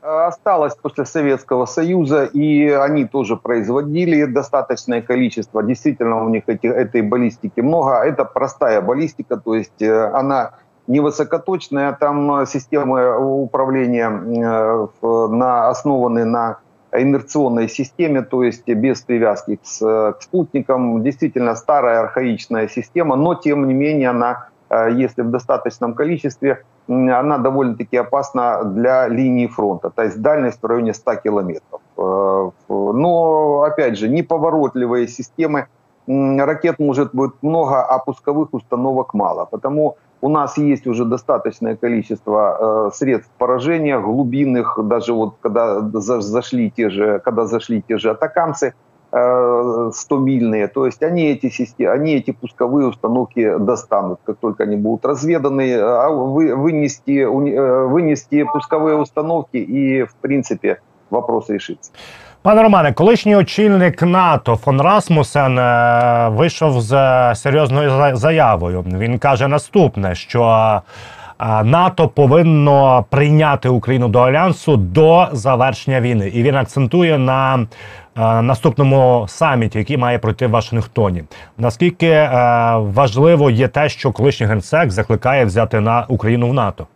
осталось 0.03 0.75
после 0.75 1.05
Советского 1.05 1.67
Союза, 1.67 2.25
и 2.25 2.69
они 2.69 3.05
тоже 3.05 3.37
производили 3.37 4.25
достаточное 4.25 5.03
количество. 5.03 5.63
Действительно, 5.63 6.25
у 6.25 6.29
них 6.29 6.45
эти, 6.47 6.67
этой 6.67 7.03
баллистики 7.03 7.61
много. 7.61 8.03
Это 8.05 8.25
простая 8.25 8.81
баллистика, 8.81 9.37
то 9.37 9.55
есть 9.55 9.83
э, 9.83 10.11
она 10.13 10.53
не 10.87 11.01
высокоточная, 11.01 11.93
там 11.93 12.47
системы 12.47 13.17
управления 13.19 14.09
э, 14.11 14.89
на, 15.29 15.69
основаны 15.69 16.25
на 16.25 16.59
инерционной 17.02 17.70
системе, 17.70 18.22
то 18.22 18.44
есть 18.44 18.68
без 18.68 19.02
привязки 19.02 19.58
к, 19.58 20.18
спутникам. 20.22 21.04
Действительно 21.04 21.56
старая 21.56 22.00
архаичная 22.02 22.68
система, 22.68 23.16
но 23.16 23.36
тем 23.36 23.68
не 23.68 23.74
менее 23.74 24.10
она, 24.10 24.50
э, 24.70 24.90
если 24.94 25.22
в 25.22 25.30
достаточном 25.30 25.94
количестве, 25.94 26.64
она 26.88 27.38
довольно-таки 27.38 27.98
опасна 27.98 28.64
для 28.64 29.08
линии 29.08 29.48
фронта, 29.48 29.90
то 29.90 30.04
есть 30.04 30.22
дальность 30.22 30.62
в 30.62 30.66
районе 30.66 30.94
100 30.94 31.16
километров. 31.16 31.82
Э, 31.98 32.50
но, 32.70 33.64
опять 33.64 33.98
же, 33.98 34.08
неповоротливые 34.08 35.08
системы, 35.08 35.68
ракет 36.08 36.80
может 36.80 37.14
быть 37.14 37.32
много, 37.42 37.84
а 37.84 38.00
пусковых 38.00 38.54
установок 38.54 39.14
мало. 39.14 39.46
Потому 39.46 39.98
у 40.22 40.30
нас 40.30 40.58
есть 40.58 40.88
уже 40.88 41.06
достаточное 41.06 41.76
количество 41.76 42.88
э, 42.88 42.96
средств 42.96 43.32
поражения 43.38 44.00
глубинных, 44.00 44.80
даже 44.84 45.14
вот 45.14 45.36
когда 45.42 45.82
зашли 45.82 46.72
те 46.72 46.90
же, 46.90 47.20
когда 47.24 47.46
зашли 47.46 47.84
те 47.88 47.98
же 47.98 48.12
атакамцы, 48.12 48.74
100-мильные, 49.16 50.68
то 50.68 50.86
есть 50.86 51.02
они 51.02 51.28
эти, 51.28 51.50
системы, 51.50 51.94
они 51.94 52.16
эти 52.16 52.32
пусковые 52.32 52.88
установки 52.88 53.58
достанут, 53.60 54.20
как 54.26 54.38
только 54.38 54.64
они 54.64 54.76
будут 54.76 55.06
разведаны, 55.06 55.74
а 55.76 56.10
вы, 56.10 56.54
вынести, 56.54 57.20
э, 57.20 57.86
вынести 57.86 58.44
пусковые 58.44 58.98
установки 58.98 59.58
и, 59.58 60.04
в 60.04 60.16
принципе, 60.16 60.82
вопрос 61.10 61.50
решится. 61.50 61.92
Пане 62.46 62.62
Романе, 62.64 62.94
колишній 62.94 63.36
очільник 63.36 64.02
НАТО 64.02 64.56
фон 64.56 64.82
Расмусен 64.82 65.60
е, 65.60 66.30
вийшов 66.30 66.82
з 66.82 66.92
серйозною 67.36 68.16
заявою. 68.16 68.86
Він 68.88 69.18
каже 69.20 69.48
наступне: 69.48 70.16
що 70.16 70.82
НАТО 71.64 72.08
повинно 72.08 73.06
прийняти 73.10 73.70
Україну 73.70 74.08
до 74.08 74.20
альянсу 74.20 74.78
до 74.78 75.28
завершення 75.32 76.02
війни, 76.02 76.28
і 76.28 76.44
він 76.44 76.56
акцентує 76.56 77.18
на 77.18 77.68
наступному 78.42 79.26
саміті, 79.30 79.78
який 79.78 79.98
має 79.98 80.20
пройти 80.20 80.48
в 80.48 80.52
Вашингтоні. 80.52 81.24
Наскільки 81.58 82.30
важливо 82.76 83.50
є 83.50 83.68
те, 83.68 83.90
що 83.90 84.12
колишній 84.12 84.48
генсек 84.48 84.92
закликає 84.92 85.46
взяти 85.46 85.80
на 85.80 86.06
Україну 86.08 86.50
в 86.50 86.54
НАТО? 86.54 86.88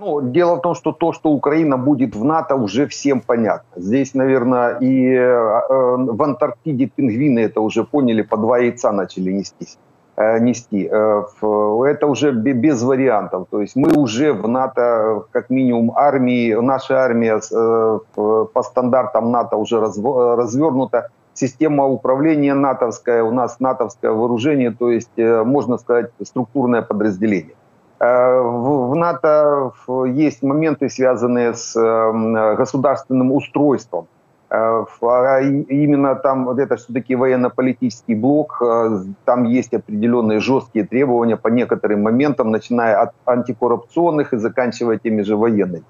Ну, 0.00 0.20
дело 0.20 0.54
в 0.54 0.60
том, 0.60 0.76
что 0.76 0.92
то, 0.92 1.12
что 1.12 1.30
Украина 1.30 1.76
будет 1.76 2.14
в 2.14 2.24
НАТО, 2.24 2.54
уже 2.54 2.86
всем 2.86 3.20
понятно. 3.20 3.82
Здесь, 3.82 4.14
наверное, 4.14 4.78
и 4.78 5.12
э, 5.12 5.66
в 5.68 6.22
Антарктиде 6.22 6.86
пингвины 6.86 7.40
это 7.40 7.60
уже 7.60 7.82
поняли, 7.82 8.22
по 8.22 8.36
два 8.36 8.58
яйца 8.58 8.92
начали 8.92 9.32
нестись, 9.32 9.76
э, 10.16 10.38
нести. 10.38 10.88
Э, 10.88 11.24
это 11.84 12.06
уже 12.06 12.30
без 12.30 12.80
вариантов. 12.82 13.48
То 13.50 13.60
есть 13.60 13.74
мы 13.74 13.92
уже 13.92 14.32
в 14.32 14.46
НАТО, 14.46 15.24
как 15.32 15.50
минимум, 15.50 15.90
армии, 15.96 16.54
наша 16.54 17.02
армия 17.02 17.40
по 18.14 18.62
стандартам 18.62 19.32
НАТО 19.32 19.56
уже 19.56 19.80
развернута. 19.80 21.08
Система 21.34 21.86
управления 21.86 22.54
натовская, 22.54 23.24
у 23.24 23.32
нас 23.32 23.58
натовское 23.58 24.12
вооружение, 24.12 24.70
то 24.70 24.92
есть, 24.92 25.16
можно 25.16 25.78
сказать, 25.78 26.10
структурное 26.22 26.82
подразделение. 26.82 27.54
Э, 28.00 28.40
в 28.40 28.94
НАТО 28.94 29.72
есть 30.06 30.42
моменты, 30.42 30.88
связанные 30.88 31.54
с 31.54 31.76
эм, 31.76 32.56
государственным 32.56 33.32
устройством. 33.32 34.06
Э, 34.50 34.84
а 35.02 35.40
именно 35.40 36.14
там 36.14 36.44
вот 36.44 36.60
это 36.60 36.76
все-таки 36.76 37.16
военно-политический 37.16 38.14
блок, 38.14 38.62
э, 38.62 39.00
там 39.24 39.44
есть 39.44 39.74
определенные 39.74 40.38
жесткие 40.38 40.86
требования 40.86 41.36
по 41.36 41.48
некоторым 41.48 42.02
моментам, 42.02 42.50
начиная 42.52 43.02
от 43.02 43.10
антикоррупционных 43.26 44.32
и 44.32 44.38
заканчивая 44.38 44.98
теми 44.98 45.22
же 45.22 45.36
военными. 45.36 45.84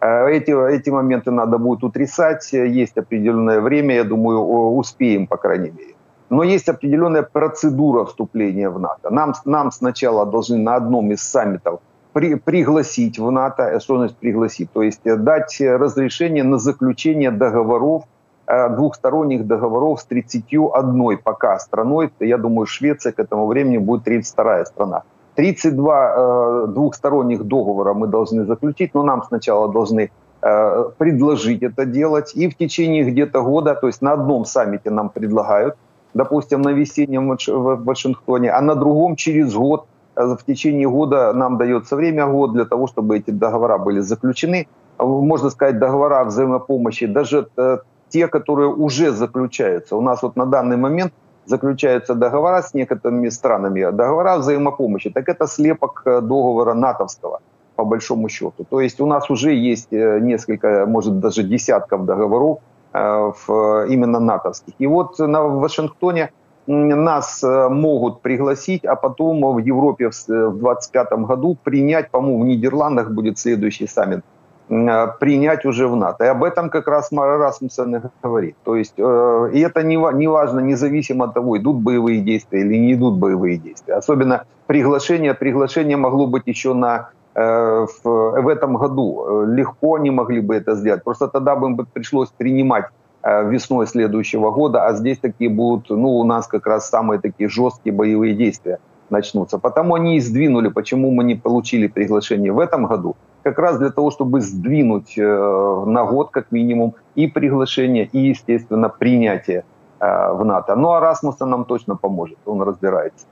Эти, 0.00 0.50
эти 0.50 0.90
моменты 0.90 1.30
надо 1.30 1.58
будет 1.58 1.84
утрясать, 1.84 2.52
есть 2.52 2.98
определенное 2.98 3.60
время, 3.60 3.94
я 3.94 4.02
думаю, 4.02 4.40
успеем, 4.76 5.28
по 5.28 5.36
крайней 5.36 5.70
мере. 5.70 5.91
Но 6.32 6.44
есть 6.44 6.66
определенная 6.70 7.22
процедура 7.22 8.06
вступления 8.06 8.70
в 8.70 8.80
НАТО. 8.80 9.10
Нам, 9.10 9.34
нам 9.44 9.70
сначала 9.70 10.24
должны 10.24 10.56
на 10.56 10.76
одном 10.76 11.12
из 11.12 11.20
саммитов 11.22 11.80
при, 12.14 12.36
пригласить 12.36 13.18
в 13.18 13.30
НАТО, 13.30 13.78
что 13.80 13.98
значит 13.98 14.16
пригласить, 14.16 14.70
то 14.72 14.82
есть 14.82 15.06
э, 15.06 15.16
дать 15.16 15.60
разрешение 15.60 16.42
на 16.42 16.56
заключение 16.58 17.30
договоров, 17.30 18.04
э, 18.46 18.70
двухсторонних 18.70 19.46
договоров 19.46 20.00
с 20.00 20.04
31 20.06 21.18
пока 21.22 21.58
страной. 21.58 22.10
Я 22.20 22.38
думаю, 22.38 22.66
Швеция 22.66 23.12
к 23.12 23.18
этому 23.18 23.46
времени 23.46 23.76
будет 23.76 24.04
32 24.04 24.64
страна. 24.64 25.02
32 25.34 26.14
э, 26.16 26.66
двухсторонних 26.68 27.44
договора 27.44 27.92
мы 27.92 28.06
должны 28.06 28.46
заключить, 28.46 28.94
но 28.94 29.02
нам 29.02 29.22
сначала 29.22 29.70
должны 29.70 30.10
э, 30.40 30.90
предложить 30.96 31.62
это 31.62 31.84
делать. 31.84 32.32
И 32.34 32.48
в 32.48 32.56
течение 32.56 33.04
где-то 33.04 33.42
года, 33.42 33.74
то 33.74 33.86
есть 33.86 34.00
на 34.00 34.12
одном 34.12 34.46
саммите 34.46 34.88
нам 34.90 35.10
предлагают, 35.10 35.76
допустим, 36.14 36.62
на 36.62 36.72
весеннем 36.72 37.28
в 37.28 37.84
Вашингтоне, 37.84 38.50
а 38.50 38.60
на 38.60 38.74
другом 38.74 39.16
через 39.16 39.54
год. 39.54 39.86
Э, 40.16 40.36
в 40.36 40.44
течение 40.44 40.88
года 40.88 41.32
нам 41.32 41.58
дается 41.58 41.96
время, 41.96 42.26
год, 42.26 42.52
для 42.52 42.64
того, 42.64 42.86
чтобы 42.86 43.16
эти 43.16 43.30
договора 43.30 43.78
были 43.78 44.00
заключены. 44.00 44.66
Можно 44.98 45.50
сказать, 45.50 45.78
договора 45.78 46.24
взаимопомощи, 46.24 47.06
даже 47.06 47.46
э, 47.56 47.78
те, 48.08 48.28
которые 48.28 48.68
уже 48.68 49.10
заключаются. 49.10 49.96
У 49.96 50.00
нас 50.00 50.22
вот 50.22 50.36
на 50.36 50.46
данный 50.46 50.76
момент 50.76 51.12
заключаются 51.46 52.14
договора 52.14 52.62
с 52.62 52.74
некоторыми 52.74 53.30
странами, 53.30 53.90
договора 53.90 54.36
взаимопомощи. 54.36 55.10
Так 55.10 55.28
это 55.28 55.46
слепок 55.46 56.02
э, 56.04 56.20
договора 56.20 56.74
натовского, 56.74 57.40
по 57.76 57.84
большому 57.84 58.28
счету. 58.28 58.64
То 58.70 58.80
есть 58.80 59.00
у 59.00 59.06
нас 59.06 59.30
уже 59.30 59.54
есть 59.54 59.92
несколько, 59.92 60.86
может 60.86 61.18
даже 61.20 61.42
десятков 61.42 62.04
договоров, 62.04 62.58
Э, 62.58 62.71
в, 62.92 63.86
именно 63.88 64.20
натовских. 64.20 64.74
И 64.78 64.86
вот 64.86 65.18
на, 65.18 65.42
в 65.42 65.60
Вашингтоне 65.60 66.30
нас 66.66 67.42
э, 67.42 67.68
могут 67.68 68.22
пригласить, 68.22 68.84
а 68.84 68.94
потом 68.94 69.40
в 69.54 69.58
Европе 69.58 70.10
в 70.10 70.26
2025 70.26 71.12
году 71.26 71.56
принять, 71.62 72.10
по-моему, 72.10 72.44
в 72.44 72.46
Нидерландах 72.46 73.10
будет 73.10 73.38
следующий 73.38 73.86
саммит, 73.86 74.20
э, 74.68 75.08
принять 75.18 75.64
уже 75.64 75.88
в 75.88 75.96
НАТО. 75.96 76.24
И 76.24 76.28
об 76.28 76.44
этом 76.44 76.70
как 76.70 76.86
раз 76.86 77.10
Мара 77.10 77.36
Расмуссен 77.38 78.10
говорит. 78.22 78.56
То 78.64 78.76
есть, 78.76 78.94
и 78.98 79.60
это 79.60 79.82
не, 79.82 80.28
важно, 80.28 80.60
независимо 80.60 81.24
от 81.24 81.34
того, 81.34 81.58
идут 81.58 81.78
боевые 81.78 82.20
действия 82.20 82.60
или 82.60 82.76
не 82.76 82.94
идут 82.94 83.18
боевые 83.18 83.56
действия. 83.56 83.94
Особенно 83.94 84.44
приглашение, 84.66 85.34
приглашение 85.34 85.96
могло 85.96 86.26
быть 86.26 86.46
еще 86.46 86.74
на 86.74 87.10
Э, 87.21 87.21
в, 87.34 88.02
в 88.04 88.48
этом 88.48 88.76
году. 88.76 89.44
Легко 89.46 89.94
они 89.94 90.10
могли 90.10 90.40
бы 90.40 90.54
это 90.54 90.74
сделать. 90.74 91.02
Просто 91.04 91.28
тогда 91.28 91.56
бы 91.56 91.68
им 91.68 91.86
пришлось 91.92 92.30
принимать 92.30 92.86
э, 93.22 93.48
весной 93.48 93.86
следующего 93.86 94.50
года, 94.50 94.86
а 94.86 94.92
здесь 94.92 95.18
такие 95.18 95.50
будут, 95.50 95.90
ну, 95.90 96.08
у 96.18 96.24
нас 96.24 96.46
как 96.46 96.66
раз 96.66 96.88
самые 96.88 97.20
такие 97.20 97.48
жесткие 97.48 97.94
боевые 97.94 98.34
действия 98.34 98.78
начнутся. 99.10 99.58
Потому 99.58 99.94
они 99.94 100.16
и 100.16 100.20
сдвинули, 100.20 100.68
почему 100.68 101.10
мы 101.10 101.24
не 101.24 101.34
получили 101.34 101.86
приглашение 101.86 102.52
в 102.52 102.58
этом 102.58 102.86
году, 102.86 103.16
как 103.42 103.58
раз 103.58 103.78
для 103.78 103.90
того, 103.90 104.10
чтобы 104.10 104.40
сдвинуть 104.40 105.18
э, 105.18 105.84
на 105.86 106.04
год 106.04 106.30
как 106.30 106.52
минимум 106.52 106.94
и 107.14 107.26
приглашение, 107.26 108.08
и, 108.12 108.18
естественно, 108.18 108.88
принятие 108.88 109.64
в 110.02 110.44
НАТО. 110.44 110.74
Ну 110.74 110.90
а 110.90 111.00
Расмуса 111.00 111.46
нам 111.46 111.64
точно 111.64 111.96
поможе, 111.96 112.34
він 112.46 112.62
розбирається. 112.62 113.26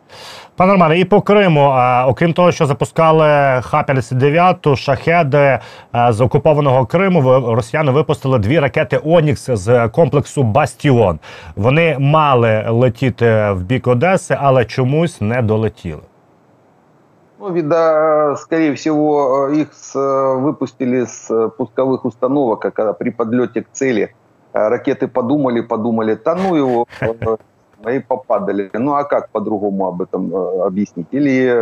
Пане 0.60 0.72
Романе, 0.72 1.00
і 1.00 1.06
по 1.06 1.22
Криму, 1.22 1.74
окрім 2.08 2.34
того, 2.34 2.52
що 2.52 2.66
запускали 2.66 3.26
Х-59, 3.62 4.76
шахеди 4.76 5.38
е, 5.38 5.60
з 6.10 6.22
окупованого 6.22 6.86
Криму, 6.86 7.54
росіяни 7.56 7.92
випустили 7.92 8.40
дві 8.40 8.60
ракети 8.60 9.00
Онікс 9.06 9.50
з 9.50 9.88
комплексу 9.88 10.44
Бастіон. 10.44 11.20
Вони 11.56 11.98
мали 12.00 12.66
летіти 12.70 13.52
в 13.52 13.64
бік 13.64 13.88
Одеси, 13.88 14.38
але 14.42 14.66
чомусь 14.66 15.22
не 15.22 15.42
долетіли. 15.42 16.02
Ну, 17.40 17.52
вида, 17.52 18.36
скорее 18.38 18.72
всего, 18.72 19.50
их 19.50 19.68
выпустили 19.96 21.06
с 21.06 21.50
пусковых 21.58 22.06
установок, 22.06 22.60
когда 22.60 22.94
при 22.94 23.12
подлете 23.12 23.62
к 23.62 23.66
цели 23.72 24.10
Э, 24.56 24.70
ракеты 24.70 25.10
подумали, 25.10 25.60
подумали, 25.60 26.18
да 26.24 26.34
ну 26.34 26.56
его, 26.56 26.88
э, 27.85 27.97
и 27.97 28.01
попадали. 28.01 28.71
Ну 28.73 28.95
а 28.95 29.05
как 29.05 29.31
по-другому 29.31 29.87
об 29.87 30.03
этом 30.03 30.35
э, 30.35 30.63
объяснить? 30.63 31.09
Или, 31.11 31.55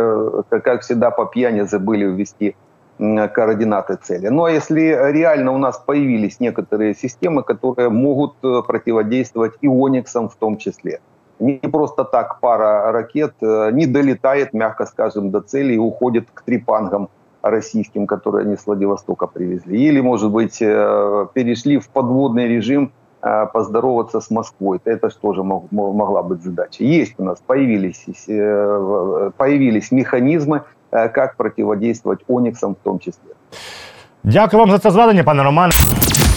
как 0.49 0.81
всегда, 0.81 1.11
по 1.11 1.25
пьяни 1.25 1.61
забыли 1.61 2.05
ввести 2.05 2.55
координаты 2.97 3.95
цели. 3.95 4.27
Ну 4.27 4.43
а 4.43 4.51
если 4.51 5.11
реально 5.11 5.53
у 5.53 5.57
нас 5.57 5.77
появились 5.77 6.41
некоторые 6.41 6.93
системы, 6.93 7.43
которые 7.43 7.89
могут 7.89 8.33
противодействовать 8.41 9.53
и 9.61 9.67
Ониксам 9.67 10.27
в 10.27 10.35
том 10.35 10.57
числе. 10.57 10.99
Не 11.39 11.59
просто 11.59 12.03
так 12.03 12.41
пара 12.41 12.91
ракет 12.91 13.35
не 13.41 13.85
долетает, 13.85 14.53
мягко 14.53 14.85
скажем, 14.85 15.31
до 15.31 15.39
цели 15.39 15.75
и 15.75 15.77
уходит 15.77 16.27
к 16.33 16.41
трипангам 16.41 17.07
российским, 17.41 18.07
которые 18.07 18.43
они 18.45 18.55
с 18.55 18.65
Владивостока 18.65 19.27
привезли. 19.27 19.79
Или, 19.79 20.01
может 20.01 20.31
быть, 20.31 20.61
э, 20.61 21.27
перешли 21.33 21.77
в 21.77 21.89
подводный 21.89 22.47
режим 22.47 22.85
э, 22.85 22.89
поздороваться 23.52 24.20
с 24.20 24.30
Москвой. 24.30 24.80
Это 24.84 25.08
же 25.08 25.16
тоже 25.16 25.42
могла 25.42 26.22
быть 26.22 26.42
задача. 26.42 26.84
Есть 26.84 27.14
у 27.18 27.24
нас, 27.24 27.40
появились, 27.46 28.04
э, 28.28 29.30
появились 29.36 29.92
механизмы, 29.92 30.60
как 30.90 31.36
противодействовать 31.36 32.24
Оніксам 32.28 32.72
в 32.72 32.76
тому 32.84 32.98
числі. 32.98 33.30
Дякую 34.24 34.60
вам 34.60 34.70
за 34.70 34.78
це 34.78 34.90
зведення, 34.90 35.24
пане 35.24 35.42
Романе. 35.42 35.72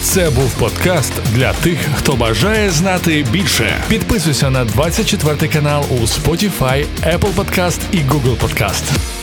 Це 0.02 0.30
був 0.30 0.58
подкаст 0.60 1.12
для 1.34 1.52
тих, 1.52 1.78
хто 1.94 2.16
бажає 2.16 2.70
знати 2.70 3.24
більше. 3.32 3.66
Підписуйся 3.88 4.50
на 4.50 4.64
24 4.64 5.52
канал 5.52 5.82
у 5.90 5.94
Spotify, 5.94 6.86
Apple 7.02 7.34
Podcast 7.36 7.80
і 7.92 7.96
Google 7.96 8.36
Podcast. 8.40 9.21